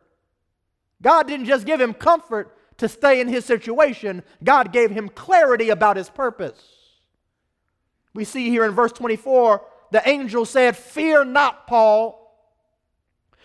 God 1.01 1.27
didn't 1.27 1.45
just 1.45 1.65
give 1.65 1.79
him 1.79 1.93
comfort, 1.93 2.57
to 2.81 2.89
stay 2.89 3.21
in 3.21 3.27
his 3.27 3.45
situation, 3.45 4.23
God 4.43 4.73
gave 4.73 4.89
him 4.89 5.07
clarity 5.07 5.69
about 5.69 5.97
his 5.97 6.09
purpose. 6.09 6.59
We 8.15 8.25
see 8.25 8.49
here 8.49 8.65
in 8.65 8.71
verse 8.71 8.91
24, 8.91 9.63
the 9.91 10.09
angel 10.09 10.45
said, 10.45 10.75
Fear 10.75 11.25
not, 11.25 11.67
Paul. 11.67 12.20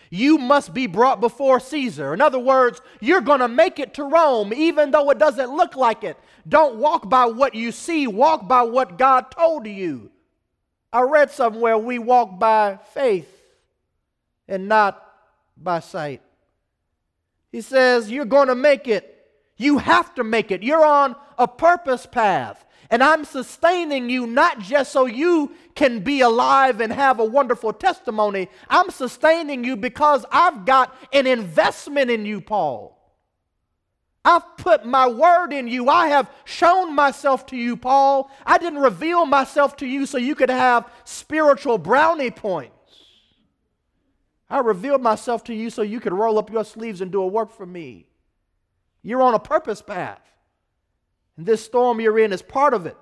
You 0.09 0.37
must 0.37 0.73
be 0.73 0.87
brought 0.87 1.19
before 1.19 1.59
Caesar. 1.59 2.13
In 2.13 2.21
other 2.21 2.39
words, 2.39 2.81
you're 3.01 3.21
going 3.21 3.39
to 3.39 3.47
make 3.47 3.79
it 3.79 3.93
to 3.95 4.03
Rome, 4.03 4.53
even 4.53 4.91
though 4.91 5.09
it 5.09 5.19
doesn't 5.19 5.55
look 5.55 5.75
like 5.75 6.03
it. 6.03 6.17
Don't 6.47 6.75
walk 6.77 7.09
by 7.09 7.25
what 7.25 7.55
you 7.55 7.71
see, 7.71 8.07
walk 8.07 8.47
by 8.47 8.61
what 8.61 8.97
God 8.97 9.31
told 9.31 9.67
you. 9.67 10.11
I 10.93 11.01
read 11.01 11.31
somewhere 11.31 11.77
we 11.77 11.99
walk 11.99 12.39
by 12.39 12.79
faith 12.93 13.29
and 14.47 14.67
not 14.67 15.03
by 15.57 15.79
sight. 15.79 16.21
He 17.51 17.61
says, 17.61 18.09
You're 18.09 18.25
going 18.25 18.47
to 18.47 18.55
make 18.55 18.87
it. 18.87 19.13
You 19.57 19.79
have 19.79 20.13
to 20.15 20.23
make 20.23 20.51
it. 20.51 20.63
You're 20.63 20.85
on 20.85 21.15
a 21.37 21.47
purpose 21.47 22.05
path. 22.05 22.63
And 22.89 23.03
I'm 23.03 23.25
sustaining 23.25 24.09
you 24.09 24.25
not 24.25 24.59
just 24.59 24.91
so 24.91 25.05
you 25.05 25.51
can 25.75 25.99
be 25.99 26.21
alive 26.21 26.79
and 26.79 26.91
have 26.91 27.19
a 27.19 27.25
wonderful 27.25 27.73
testimony. 27.73 28.49
I'm 28.69 28.89
sustaining 28.89 29.63
you 29.63 29.75
because 29.75 30.25
I've 30.31 30.65
got 30.65 30.95
an 31.11 31.27
investment 31.27 32.09
in 32.09 32.25
you, 32.25 32.39
Paul. 32.41 32.97
I've 34.23 34.57
put 34.57 34.85
my 34.85 35.07
word 35.07 35.53
in 35.53 35.67
you. 35.69 35.87
I 35.89 36.09
have 36.09 36.29
shown 36.43 36.93
myself 36.93 37.45
to 37.47 37.55
you, 37.55 37.77
Paul. 37.77 38.29
I 38.45 38.57
didn't 38.57 38.79
reveal 38.79 39.25
myself 39.25 39.77
to 39.77 39.87
you 39.87 40.05
so 40.05 40.17
you 40.17 40.35
could 40.35 40.49
have 40.49 40.91
spiritual 41.05 41.77
brownie 41.77 42.31
points. 42.31 42.73
I 44.49 44.59
revealed 44.59 45.01
myself 45.01 45.43
to 45.45 45.53
you 45.53 45.69
so 45.69 45.81
you 45.81 45.99
could 45.99 46.13
roll 46.13 46.39
up 46.39 46.51
your 46.51 46.65
sleeves 46.65 47.01
and 47.01 47.11
do 47.11 47.21
a 47.21 47.27
work 47.27 47.51
for 47.51 47.65
me. 47.65 48.07
You're 49.01 49.21
on 49.21 49.33
a 49.33 49.39
purpose 49.39 49.81
path. 49.81 50.21
And 51.37 51.45
this 51.45 51.63
storm 51.63 52.01
you're 52.01 52.19
in 52.19 52.33
is 52.33 52.41
part 52.41 52.73
of 52.73 52.85
it. 52.85 52.97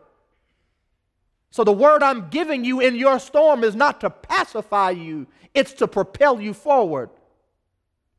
So 1.51 1.63
the 1.63 1.71
word 1.71 2.03
I'm 2.03 2.29
giving 2.29 2.65
you 2.65 2.81
in 2.81 2.95
your 2.95 3.17
storm 3.17 3.63
is 3.63 3.75
not 3.75 4.01
to 4.01 4.09
pacify 4.09 4.91
you, 4.91 5.25
it's 5.53 5.73
to 5.73 5.87
propel 5.87 6.39
you 6.41 6.53
forward. 6.53 7.09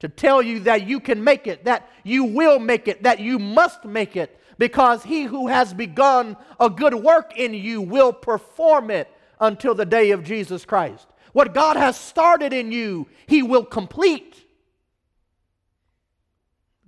To 0.00 0.08
tell 0.08 0.42
you 0.42 0.61
that 0.61 0.87
you 0.87 1.00
can 1.00 1.23
make 1.23 1.46
it, 1.46 1.64
that 1.64 1.88
you 2.02 2.25
will 2.25 2.58
make 2.58 2.88
it, 2.88 3.02
that 3.02 3.20
you 3.20 3.38
must 3.38 3.85
make 3.85 4.16
it, 4.16 4.40
because 4.58 5.02
he 5.02 5.25
who 5.25 5.49
has 5.49 5.73
begun 5.73 6.37
a 6.58 6.68
good 6.68 6.94
work 6.94 7.38
in 7.38 7.54
you 7.54 7.80
will 7.80 8.12
perform 8.12 8.90
it 8.90 9.11
until 9.40 9.75
the 9.75 9.87
day 9.87 10.11
of 10.11 10.25
Jesus 10.25 10.64
Christ. 10.64 11.06
What 11.32 11.52
God 11.52 11.76
has 11.76 11.99
started 11.99 12.54
in 12.54 12.73
you, 12.73 13.08
he 13.26 13.42
will 13.42 13.64
complete. 13.64 14.46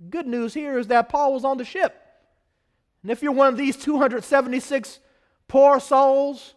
Good 0.09 0.25
news 0.25 0.53
here 0.53 0.79
is 0.79 0.87
that 0.87 1.09
Paul 1.09 1.33
was 1.33 1.43
on 1.43 1.57
the 1.57 1.65
ship. 1.65 1.98
And 3.01 3.11
if 3.11 3.21
you're 3.21 3.31
one 3.31 3.47
of 3.47 3.57
these 3.57 3.77
276 3.77 4.99
poor 5.47 5.79
souls, 5.79 6.53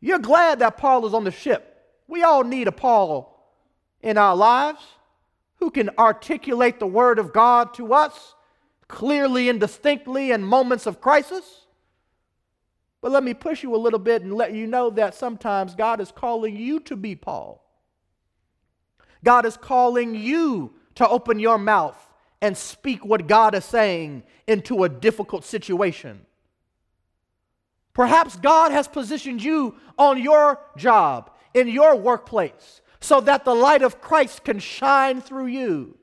you're 0.00 0.18
glad 0.18 0.60
that 0.60 0.76
Paul 0.76 1.06
is 1.06 1.14
on 1.14 1.24
the 1.24 1.30
ship. 1.30 1.84
We 2.08 2.22
all 2.22 2.44
need 2.44 2.68
a 2.68 2.72
Paul 2.72 3.32
in 4.00 4.16
our 4.18 4.36
lives 4.36 4.82
who 5.56 5.70
can 5.70 5.90
articulate 5.98 6.78
the 6.78 6.86
word 6.86 7.18
of 7.18 7.32
God 7.32 7.74
to 7.74 7.92
us 7.92 8.34
clearly 8.88 9.48
and 9.48 9.58
distinctly 9.58 10.30
in 10.30 10.42
moments 10.42 10.86
of 10.86 11.00
crisis. 11.00 11.66
But 13.00 13.12
let 13.12 13.24
me 13.24 13.34
push 13.34 13.62
you 13.62 13.74
a 13.74 13.78
little 13.78 13.98
bit 13.98 14.22
and 14.22 14.32
let 14.32 14.52
you 14.52 14.66
know 14.66 14.90
that 14.90 15.14
sometimes 15.14 15.74
God 15.74 16.00
is 16.00 16.12
calling 16.12 16.56
you 16.56 16.80
to 16.80 16.96
be 16.96 17.14
Paul. 17.14 17.62
God 19.24 19.44
is 19.44 19.56
calling 19.56 20.14
you 20.14 20.74
to 20.94 21.08
open 21.08 21.38
your 21.38 21.58
mouth 21.58 22.05
and 22.40 22.56
speak 22.56 23.04
what 23.04 23.26
God 23.26 23.54
is 23.54 23.64
saying 23.64 24.22
into 24.46 24.84
a 24.84 24.88
difficult 24.88 25.44
situation. 25.44 26.26
Perhaps 27.94 28.36
God 28.36 28.72
has 28.72 28.88
positioned 28.88 29.42
you 29.42 29.76
on 29.96 30.22
your 30.22 30.60
job, 30.76 31.30
in 31.54 31.68
your 31.68 31.96
workplace, 31.96 32.82
so 33.00 33.20
that 33.22 33.44
the 33.44 33.54
light 33.54 33.82
of 33.82 34.00
Christ 34.00 34.44
can 34.44 34.58
shine 34.58 35.20
through 35.20 35.46
you. 35.46 35.96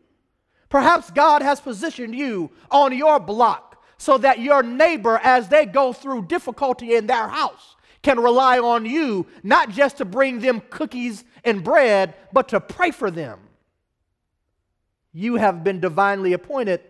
Perhaps 0.69 1.11
God 1.11 1.43
has 1.43 1.61
positioned 1.61 2.15
you 2.15 2.49
on 2.71 2.97
your 2.97 3.19
block 3.19 3.73
so 3.99 4.17
that 4.17 4.39
your 4.39 4.63
neighbor, 4.63 5.19
as 5.23 5.47
they 5.47 5.65
go 5.65 5.93
through 5.93 6.25
difficulty 6.25 6.95
in 6.95 7.07
their 7.07 7.27
house, 7.27 7.75
can 8.01 8.19
rely 8.19 8.59
on 8.59 8.85
you 8.85 9.25
not 9.43 9.69
just 9.69 9.97
to 9.97 10.05
bring 10.05 10.39
them 10.39 10.61
cookies 10.69 11.23
and 11.45 11.63
bread, 11.63 12.15
but 12.33 12.49
to 12.49 12.59
pray 12.59 12.91
for 12.91 13.09
them. 13.09 13.39
You 15.13 15.36
have 15.36 15.63
been 15.63 15.79
divinely 15.79 16.34
appointed 16.34 16.82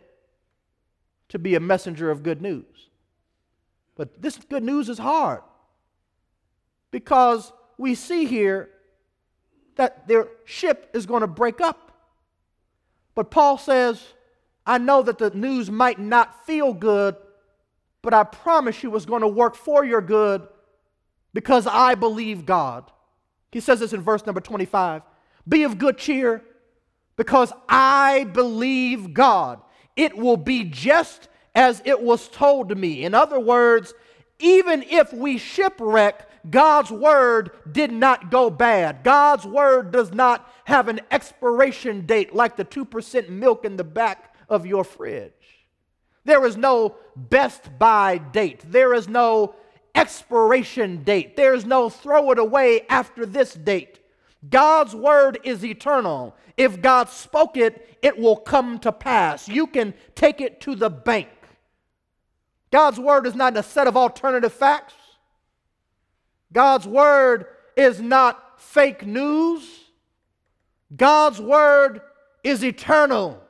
to 1.30 1.40
be 1.40 1.56
a 1.56 1.60
messenger 1.60 2.10
of 2.10 2.24
good 2.24 2.42
news. 2.42 2.90
But 3.96 4.22
this 4.22 4.38
good 4.38 4.64
news 4.64 4.90
is 4.90 4.98
hard 4.98 5.42
because 6.90 7.52
we 7.78 7.96
see 7.96 8.26
here 8.26 8.70
that 9.76 10.08
their 10.08 10.28
ship 10.46 10.90
is 10.94 11.06
going 11.06 11.22
to 11.22 11.28
break 11.28 11.60
up. 11.60 11.92
But 13.16 13.30
Paul 13.30 13.58
says, 13.58 14.02
I 14.66 14.78
know 14.78 15.02
that 15.04 15.18
the 15.18 15.32
news 15.32 15.70
might 15.70 16.00
not 16.00 16.46
feel 16.46 16.74
good, 16.74 17.16
but 18.02 18.14
I 18.14 18.24
promise 18.24 18.82
you 18.84 18.96
it's 18.96 19.06
going 19.06 19.22
to 19.22 19.28
work 19.28 19.56
for 19.56 19.84
your 19.84 20.02
good 20.02 20.48
because 21.34 21.68
I 21.68 21.96
believe 21.96 22.46
God. 22.46 22.90
He 23.52 23.60
says 23.60 23.80
this 23.80 23.94
in 23.94 24.02
verse 24.02 24.26
number 24.26 24.42
25 24.42 25.02
Be 25.48 25.64
of 25.64 25.78
good 25.78 25.98
cheer 25.98 26.44
because 27.16 27.52
I 27.70 28.26
believe 28.26 29.14
God. 29.14 29.62
It 29.96 30.18
will 30.18 30.38
be 30.38 30.64
just 30.64 31.30
as 31.56 31.82
it 31.86 32.02
was 32.02 32.28
told 32.28 32.70
to 32.70 32.76
me. 32.76 33.04
In 33.04 33.14
other 33.14 33.40
words, 33.40 33.94
even 34.40 34.84
if 34.84 35.14
we 35.14 35.38
shipwreck, 35.38 36.28
God's 36.50 36.92
word 36.92 37.52
did 37.72 37.92
not 37.92 38.32
go 38.32 38.50
bad. 38.50 39.04
God's 39.04 39.46
word 39.46 39.92
does 39.92 40.12
not 40.12 40.52
have 40.66 40.88
an 40.88 41.00
expiration 41.12 42.06
date 42.06 42.34
like 42.34 42.56
the 42.56 42.66
2% 42.66 43.30
milk 43.30 43.66
in 43.66 43.78
the 43.78 43.84
back 43.84 44.36
of 44.50 44.66
your 44.66 44.84
fridge. 44.84 45.32
There 46.26 46.46
is 46.46 46.58
no 46.58 46.96
best 47.16 47.78
by 47.78 48.18
date. 48.18 48.64
There 48.66 48.94
is 48.94 49.08
no 49.08 49.56
expiration 49.96 51.04
date. 51.04 51.36
There 51.36 51.54
is 51.54 51.66
no 51.66 51.90
throw 51.90 52.32
it 52.32 52.40
away 52.40 52.86
after 52.90 53.26
this 53.26 53.54
date. 53.54 54.00
God's 54.50 54.96
word 54.96 55.40
is 55.44 55.64
eternal. 55.64 56.36
If 56.58 56.82
God 56.82 57.10
spoke 57.10 57.58
it, 57.58 57.98
it 58.02 58.18
will 58.18 58.36
come 58.36 58.80
to 58.80 58.92
pass. 58.92 59.48
You 59.48 59.68
can 59.68 59.94
take 60.16 60.42
it 60.42 60.62
to 60.62 60.76
the 60.76 60.90
bank. 60.90 61.30
God's 62.72 63.00
word 63.00 63.26
is 63.26 63.36
not 63.36 63.56
a 63.56 63.64
set 63.64 63.88
of 63.88 63.96
alternative 63.96 64.52
facts. 64.52 64.96
God's 66.52 66.88
word 66.88 67.46
is 67.76 68.02
not 68.02 68.62
fake 68.62 69.06
news. 69.06 69.68
God's 70.96 71.40
word 71.40 72.02
is 72.44 72.64
eternal. 72.64 73.42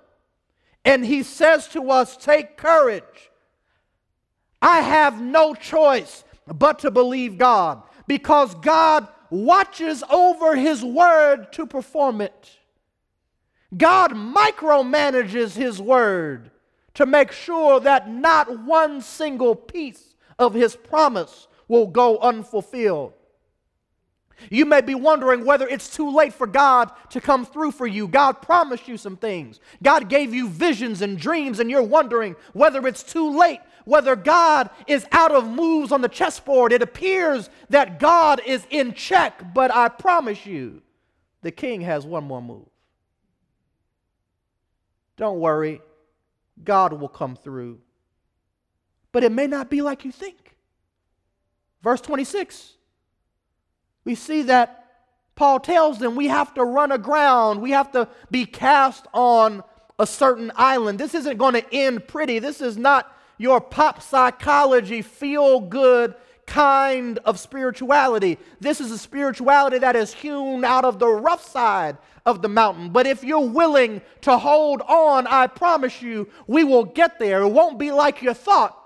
And 0.85 1.05
he 1.05 1.23
says 1.23 1.67
to 1.69 1.89
us, 1.89 2.15
Take 2.17 2.57
courage. 2.57 3.31
I 4.61 4.81
have 4.81 5.21
no 5.21 5.55
choice 5.55 6.23
but 6.47 6.79
to 6.79 6.91
believe 6.91 7.37
God 7.37 7.83
because 8.07 8.55
God 8.55 9.07
watches 9.33 10.03
over 10.11 10.55
his 10.55 10.83
word 10.83 11.51
to 11.53 11.65
perform 11.65 12.21
it. 12.21 12.51
God 13.75 14.11
micromanages 14.11 15.55
his 15.55 15.81
word 15.81 16.51
to 16.93 17.07
make 17.07 17.31
sure 17.31 17.79
that 17.79 18.09
not 18.09 18.59
one 18.65 19.01
single 19.01 19.55
piece 19.55 20.13
of 20.37 20.53
his 20.53 20.75
promise 20.75 21.47
will 21.67 21.87
go 21.87 22.19
unfulfilled. 22.19 23.13
You 24.49 24.65
may 24.65 24.81
be 24.81 24.93
wondering 24.93 25.45
whether 25.45 25.67
it's 25.67 25.95
too 25.95 26.13
late 26.15 26.33
for 26.33 26.47
God 26.47 26.91
to 27.09 27.21
come 27.21 27.45
through 27.45 27.71
for 27.71 27.87
you. 27.87 28.07
God 28.07 28.41
promised 28.41 28.87
you 28.87 28.97
some 28.97 29.17
things. 29.17 29.59
God 29.81 30.09
gave 30.09 30.33
you 30.33 30.49
visions 30.49 31.01
and 31.01 31.17
dreams, 31.17 31.59
and 31.59 31.71
you're 31.71 31.81
wondering 31.81 32.35
whether 32.51 32.85
it's 32.87 33.03
too 33.03 33.37
late, 33.37 33.61
whether 33.85 34.15
God 34.15 34.69
is 34.87 35.05
out 35.11 35.31
of 35.31 35.47
moves 35.47 35.91
on 35.91 36.01
the 36.01 36.09
chessboard. 36.09 36.71
It 36.71 36.81
appears 36.81 37.49
that 37.69 37.99
God 37.99 38.41
is 38.45 38.65
in 38.69 38.93
check, 38.93 39.53
but 39.53 39.73
I 39.73 39.89
promise 39.89 40.45
you, 40.45 40.81
the 41.41 41.51
king 41.51 41.81
has 41.81 42.05
one 42.05 42.23
more 42.23 42.41
move. 42.41 42.67
Don't 45.17 45.39
worry, 45.39 45.81
God 46.63 46.93
will 46.93 47.09
come 47.09 47.35
through. 47.35 47.79
But 49.11 49.23
it 49.23 49.31
may 49.31 49.47
not 49.47 49.69
be 49.69 49.81
like 49.81 50.05
you 50.05 50.11
think. 50.11 50.55
Verse 51.83 52.01
26, 52.01 52.73
we 54.05 54.15
see 54.15 54.43
that 54.43 54.79
Paul 55.35 55.59
tells 55.59 55.99
them 55.99 56.15
we 56.15 56.27
have 56.27 56.53
to 56.53 56.63
run 56.63 56.91
aground, 56.91 57.61
we 57.61 57.71
have 57.71 57.91
to 57.91 58.07
be 58.31 58.45
cast 58.45 59.05
on 59.13 59.63
a 59.99 60.07
certain 60.07 60.51
island. 60.55 60.99
This 60.99 61.13
isn't 61.13 61.37
going 61.37 61.53
to 61.53 61.73
end 61.73 62.07
pretty. 62.07 62.39
This 62.39 62.61
is 62.61 62.77
not 62.77 63.11
your 63.43 63.59
pop 63.59 64.01
psychology, 64.01 65.01
feel 65.01 65.59
good 65.59 66.15
kind 66.45 67.19
of 67.25 67.37
spirituality. 67.37 68.39
This 68.61 68.79
is 68.79 68.89
a 68.89 68.97
spirituality 68.97 69.79
that 69.79 69.97
is 69.97 70.13
hewn 70.13 70.63
out 70.63 70.85
of 70.85 70.97
the 70.97 71.09
rough 71.09 71.45
side 71.45 71.97
of 72.25 72.41
the 72.41 72.47
mountain. 72.47 72.91
But 72.91 73.05
if 73.05 73.21
you're 73.21 73.45
willing 73.45 74.01
to 74.21 74.37
hold 74.37 74.81
on, 74.83 75.27
I 75.27 75.47
promise 75.47 76.01
you, 76.01 76.29
we 76.47 76.63
will 76.63 76.85
get 76.85 77.19
there. 77.19 77.41
It 77.41 77.49
won't 77.49 77.77
be 77.77 77.91
like 77.91 78.21
you 78.21 78.33
thought 78.33 78.79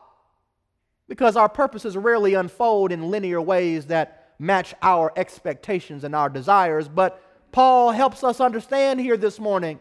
because 1.08 1.36
our 1.38 1.50
purposes 1.50 1.96
rarely 1.96 2.34
unfold 2.34 2.92
in 2.92 3.12
linear 3.12 3.40
ways 3.40 3.86
that 3.86 4.34
match 4.40 4.74
our 4.82 5.14
expectations 5.16 6.04
and 6.04 6.16
our 6.16 6.30
desires. 6.30 6.88
But 6.88 7.22
Paul 7.52 7.92
helps 7.92 8.24
us 8.24 8.42
understand 8.42 9.02
here 9.02 9.18
this 9.18 9.40
morning 9.40 9.80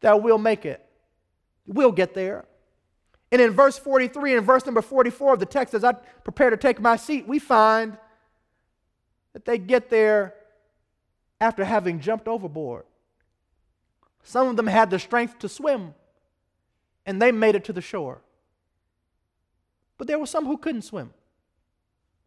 that 0.00 0.20
we'll 0.20 0.38
make 0.38 0.66
it. 0.66 0.84
We'll 1.64 1.92
get 1.92 2.12
there. 2.12 2.44
And 3.34 3.42
in 3.42 3.50
verse 3.50 3.76
43 3.76 4.36
and 4.36 4.46
verse 4.46 4.64
number 4.64 4.80
44 4.80 5.32
of 5.32 5.40
the 5.40 5.44
text, 5.44 5.74
as 5.74 5.82
I 5.82 5.94
prepare 5.94 6.50
to 6.50 6.56
take 6.56 6.80
my 6.80 6.94
seat, 6.94 7.26
we 7.26 7.40
find 7.40 7.98
that 9.32 9.44
they 9.44 9.58
get 9.58 9.90
there 9.90 10.34
after 11.40 11.64
having 11.64 11.98
jumped 11.98 12.28
overboard. 12.28 12.84
Some 14.22 14.46
of 14.46 14.56
them 14.56 14.68
had 14.68 14.88
the 14.88 15.00
strength 15.00 15.40
to 15.40 15.48
swim, 15.48 15.94
and 17.06 17.20
they 17.20 17.32
made 17.32 17.56
it 17.56 17.64
to 17.64 17.72
the 17.72 17.80
shore. 17.80 18.20
But 19.98 20.06
there 20.06 20.20
were 20.20 20.26
some 20.26 20.46
who 20.46 20.56
couldn't 20.56 20.82
swim. 20.82 21.12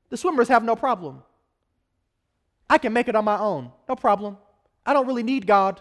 The 0.09 0.17
swimmers 0.17 0.49
have 0.49 0.65
no 0.65 0.75
problem. 0.75 1.23
I 2.69 2.79
can 2.79 2.91
make 2.91 3.07
it 3.07 3.15
on 3.15 3.23
my 3.23 3.39
own, 3.39 3.71
no 3.87 3.95
problem. 3.95 4.35
I 4.85 4.91
don't 4.91 5.07
really 5.07 5.23
need 5.23 5.47
God. 5.47 5.79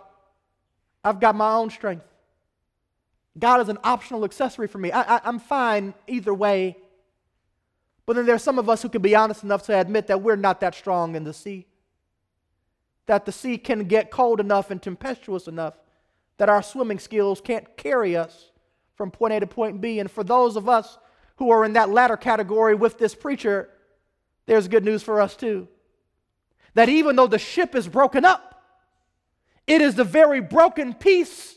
I've 1.03 1.19
got 1.19 1.35
my 1.35 1.55
own 1.55 1.71
strength. 1.71 2.07
God 3.39 3.61
is 3.61 3.69
an 3.69 3.79
optional 3.85 4.25
accessory 4.25 4.67
for 4.67 4.79
me. 4.79 4.91
I, 4.93 5.21
I'm 5.25 5.39
fine 5.39 5.95
either 6.07 6.33
way. 6.33 6.77
But 8.07 8.17
then 8.17 8.27
there's 8.27 8.43
some 8.43 8.59
of 8.59 8.69
us 8.69 8.83
who 8.83 8.89
can 8.89 9.03
be 9.03 9.15
honest 9.15 9.43
enough 9.43 9.65
to 9.65 9.79
admit 9.79 10.07
that 10.07 10.23
we're 10.23 10.37
not 10.37 10.61
that 10.61 10.75
strong 10.75 11.17
in 11.17 11.25
the 11.25 11.33
sea. 11.33 11.67
That 13.07 13.27
the 13.27 13.33
sea 13.33 13.59
can 13.59 13.85
get 13.85 14.11
cold 14.11 14.41
enough 14.41 14.71
and 14.71 14.81
tempestuous 14.81 15.49
enough 15.49 15.75
that 16.39 16.49
our 16.49 16.63
swimming 16.63 16.99
skills 16.99 17.41
can't 17.41 17.77
carry 17.77 18.17
us 18.17 18.51
from 18.95 19.11
point 19.11 19.35
A 19.35 19.41
to 19.41 19.47
point 19.47 19.81
B. 19.81 19.99
And 19.99 20.11
for 20.11 20.25
those 20.25 20.57
of 20.57 20.69
us 20.69 20.99
who 21.37 21.51
are 21.51 21.65
in 21.65 21.75
that 21.75 21.91
latter 21.91 22.17
category 22.17 22.75
with 22.75 22.99
this 22.99 23.15
preacher, 23.15 23.69
there's 24.47 24.69
good 24.69 24.85
news 24.85 25.03
for 25.03 25.21
us 25.21 25.37
too. 25.37 25.69
That 26.75 26.89
even 26.89 27.17
though 27.17 27.27
the 27.27 27.39
ship 27.39 27.75
is 27.75 27.89
broken 27.89 28.25
up, 28.25 28.63
it 29.67 29.81
is 29.81 29.95
the 29.95 30.05
very 30.05 30.41
broken 30.41 30.95
piece 30.95 31.57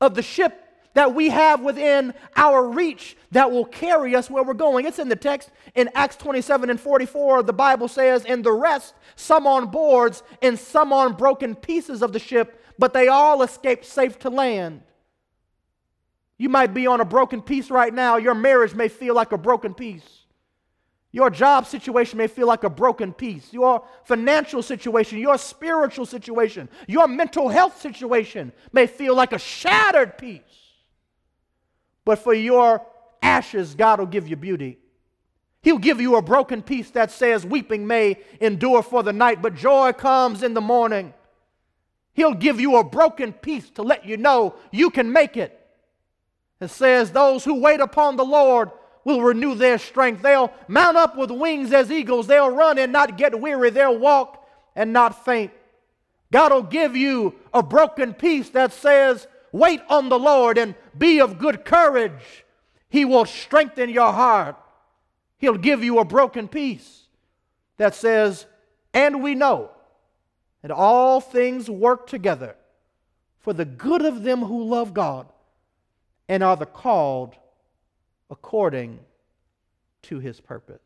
of 0.00 0.14
the 0.14 0.22
ship 0.22 0.63
that 0.94 1.14
we 1.14 1.28
have 1.28 1.60
within 1.60 2.14
our 2.36 2.66
reach 2.66 3.16
that 3.32 3.50
will 3.50 3.64
carry 3.64 4.16
us 4.16 4.30
where 4.30 4.42
we're 4.42 4.54
going. 4.54 4.86
It's 4.86 4.98
in 4.98 5.08
the 5.08 5.16
text 5.16 5.50
in 5.74 5.90
Acts 5.94 6.16
27 6.16 6.70
and 6.70 6.80
44. 6.80 7.42
The 7.42 7.52
Bible 7.52 7.88
says, 7.88 8.24
And 8.24 8.42
the 8.42 8.52
rest, 8.52 8.94
some 9.16 9.46
on 9.46 9.70
boards 9.70 10.22
and 10.40 10.58
some 10.58 10.92
on 10.92 11.14
broken 11.14 11.54
pieces 11.54 12.00
of 12.02 12.12
the 12.12 12.18
ship, 12.18 12.62
but 12.78 12.92
they 12.92 13.08
all 13.08 13.42
escaped 13.42 13.84
safe 13.84 14.18
to 14.20 14.30
land. 14.30 14.82
You 16.38 16.48
might 16.48 16.74
be 16.74 16.86
on 16.86 17.00
a 17.00 17.04
broken 17.04 17.42
piece 17.42 17.70
right 17.70 17.92
now. 17.92 18.16
Your 18.16 18.34
marriage 18.34 18.74
may 18.74 18.88
feel 18.88 19.14
like 19.14 19.32
a 19.32 19.38
broken 19.38 19.74
piece. 19.74 20.24
Your 21.12 21.30
job 21.30 21.66
situation 21.66 22.18
may 22.18 22.26
feel 22.26 22.48
like 22.48 22.64
a 22.64 22.70
broken 22.70 23.12
piece. 23.12 23.52
Your 23.52 23.84
financial 24.04 24.62
situation, 24.64 25.18
your 25.18 25.38
spiritual 25.38 26.06
situation, 26.06 26.68
your 26.88 27.06
mental 27.06 27.48
health 27.48 27.80
situation 27.80 28.52
may 28.72 28.88
feel 28.88 29.14
like 29.14 29.32
a 29.32 29.38
shattered 29.38 30.18
piece. 30.18 30.63
But 32.04 32.18
for 32.18 32.34
your 32.34 32.84
ashes, 33.22 33.74
God 33.74 33.98
will 33.98 34.06
give 34.06 34.28
you 34.28 34.36
beauty. 34.36 34.78
He'll 35.62 35.78
give 35.78 36.00
you 36.00 36.16
a 36.16 36.22
broken 36.22 36.62
piece 36.62 36.90
that 36.90 37.10
says, 37.10 37.46
Weeping 37.46 37.86
may 37.86 38.18
endure 38.40 38.82
for 38.82 39.02
the 39.02 39.14
night, 39.14 39.40
but 39.40 39.54
joy 39.54 39.92
comes 39.92 40.42
in 40.42 40.52
the 40.52 40.60
morning. 40.60 41.14
He'll 42.12 42.34
give 42.34 42.60
you 42.60 42.76
a 42.76 42.84
broken 42.84 43.32
piece 43.32 43.70
to 43.70 43.82
let 43.82 44.04
you 44.04 44.16
know 44.18 44.54
you 44.70 44.90
can 44.90 45.10
make 45.10 45.36
it. 45.36 45.58
It 46.60 46.68
says, 46.68 47.10
Those 47.10 47.44
who 47.44 47.60
wait 47.60 47.80
upon 47.80 48.16
the 48.16 48.24
Lord 48.24 48.70
will 49.04 49.22
renew 49.22 49.54
their 49.54 49.78
strength. 49.78 50.22
They'll 50.22 50.52
mount 50.68 50.96
up 50.96 51.16
with 51.16 51.30
wings 51.30 51.72
as 51.72 51.90
eagles. 51.90 52.26
They'll 52.26 52.54
run 52.54 52.78
and 52.78 52.92
not 52.92 53.16
get 53.16 53.38
weary. 53.38 53.70
They'll 53.70 53.98
walk 53.98 54.46
and 54.76 54.92
not 54.92 55.24
faint. 55.24 55.50
God 56.30 56.52
will 56.52 56.62
give 56.62 56.96
you 56.96 57.34
a 57.52 57.62
broken 57.62 58.12
piece 58.12 58.50
that 58.50 58.72
says, 58.72 59.26
Wait 59.54 59.80
on 59.88 60.08
the 60.08 60.18
Lord 60.18 60.58
and 60.58 60.74
be 60.98 61.20
of 61.20 61.38
good 61.38 61.64
courage. 61.64 62.44
He 62.88 63.04
will 63.04 63.24
strengthen 63.24 63.88
your 63.88 64.12
heart. 64.12 64.56
He'll 65.38 65.56
give 65.56 65.84
you 65.84 66.00
a 66.00 66.04
broken 66.04 66.48
piece 66.48 67.02
that 67.76 67.94
says, 67.94 68.46
And 68.92 69.22
we 69.22 69.36
know 69.36 69.70
that 70.62 70.72
all 70.72 71.20
things 71.20 71.70
work 71.70 72.08
together 72.08 72.56
for 73.38 73.52
the 73.52 73.64
good 73.64 74.04
of 74.04 74.24
them 74.24 74.40
who 74.40 74.64
love 74.64 74.92
God 74.92 75.28
and 76.28 76.42
are 76.42 76.56
the 76.56 76.66
called 76.66 77.36
according 78.28 78.98
to 80.02 80.18
his 80.18 80.40
purpose. 80.40 80.80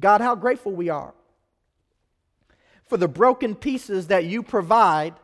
God, 0.00 0.20
how 0.20 0.34
grateful 0.34 0.72
we 0.72 0.88
are 0.88 1.14
for 2.88 2.96
the 2.96 3.06
broken 3.06 3.54
pieces 3.54 4.08
that 4.08 4.24
you 4.24 4.42
provide 4.42 5.14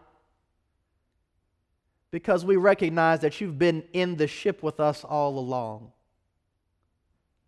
because 2.16 2.46
we 2.46 2.56
recognize 2.56 3.20
that 3.20 3.42
you've 3.42 3.58
been 3.58 3.84
in 3.92 4.16
the 4.16 4.26
ship 4.26 4.62
with 4.62 4.80
us 4.80 5.04
all 5.04 5.38
along. 5.38 5.92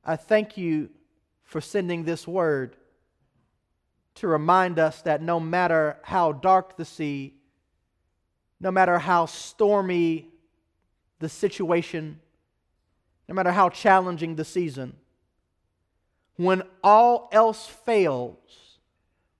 I 0.04 0.16
thank 0.16 0.58
you 0.58 0.90
for 1.42 1.62
sending 1.62 2.04
this 2.04 2.28
word 2.28 2.76
to 4.16 4.28
remind 4.28 4.78
us 4.78 5.00
that 5.00 5.22
no 5.22 5.40
matter 5.40 5.96
how 6.02 6.32
dark 6.32 6.76
the 6.76 6.84
sea, 6.84 7.32
no 8.60 8.70
matter 8.70 8.98
how 8.98 9.24
stormy 9.24 10.28
the 11.18 11.30
situation, 11.30 12.20
no 13.26 13.34
matter 13.34 13.52
how 13.52 13.70
challenging 13.70 14.36
the 14.36 14.44
season, 14.44 14.94
when 16.36 16.60
all 16.84 17.30
else 17.32 17.66
fails, 17.66 18.36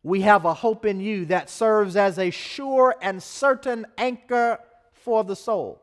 we 0.03 0.23
have 0.23 0.47
a 0.47 0.55
hope 0.55 0.87
in 0.87 1.01
you 1.01 1.27
that 1.27 1.51
serves 1.51 1.97
as 1.97 2.19
a 2.19 2.31
sure 2.31 2.97
and 3.03 3.23
certain 3.23 3.85
anchor 3.99 4.59
for 5.09 5.25
the 5.25 5.35
soul. 5.35 5.81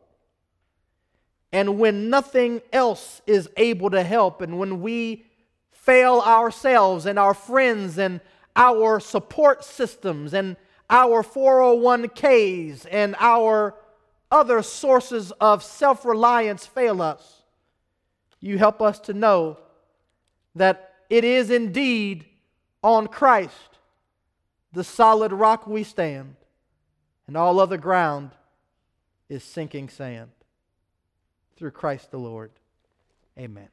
And 1.52 1.80
when 1.80 2.12
nothing 2.12 2.62
else 2.72 3.24
is 3.26 3.50
able 3.58 3.90
to 3.90 4.04
help, 4.04 4.40
and 4.40 4.60
when 4.60 4.82
we 4.82 5.26
fail 5.72 6.22
ourselves 6.24 7.08
and 7.08 7.18
our 7.18 7.34
friends 7.34 7.98
and 7.98 8.22
our 8.56 9.00
support 9.00 9.66
systems 9.66 10.36
and 10.36 10.58
our 10.92 11.24
401ks 11.24 12.86
and 12.92 13.16
our 13.20 13.74
other 14.30 14.62
sources 14.62 15.32
of 15.42 15.64
self 15.64 16.06
reliance 16.06 16.68
fail 16.68 17.02
us, 17.02 17.42
you 18.40 18.60
help 18.60 18.80
us 18.80 19.00
to 19.00 19.14
know 19.16 19.58
that 20.54 20.94
it 21.10 21.24
is 21.24 21.50
indeed 21.50 22.28
on 22.84 23.08
Christ, 23.08 23.80
the 24.72 24.84
solid 24.84 25.32
rock 25.32 25.66
we 25.66 25.84
stand, 25.84 26.36
and 27.26 27.36
all 27.36 27.60
other 27.60 27.78
ground 27.78 28.30
is 29.30 29.44
sinking 29.44 29.90
sand. 29.90 30.32
Through 31.56 31.72
Christ 31.72 32.12
the 32.12 32.20
Lord. 32.20 32.52
Amen. 33.38 33.70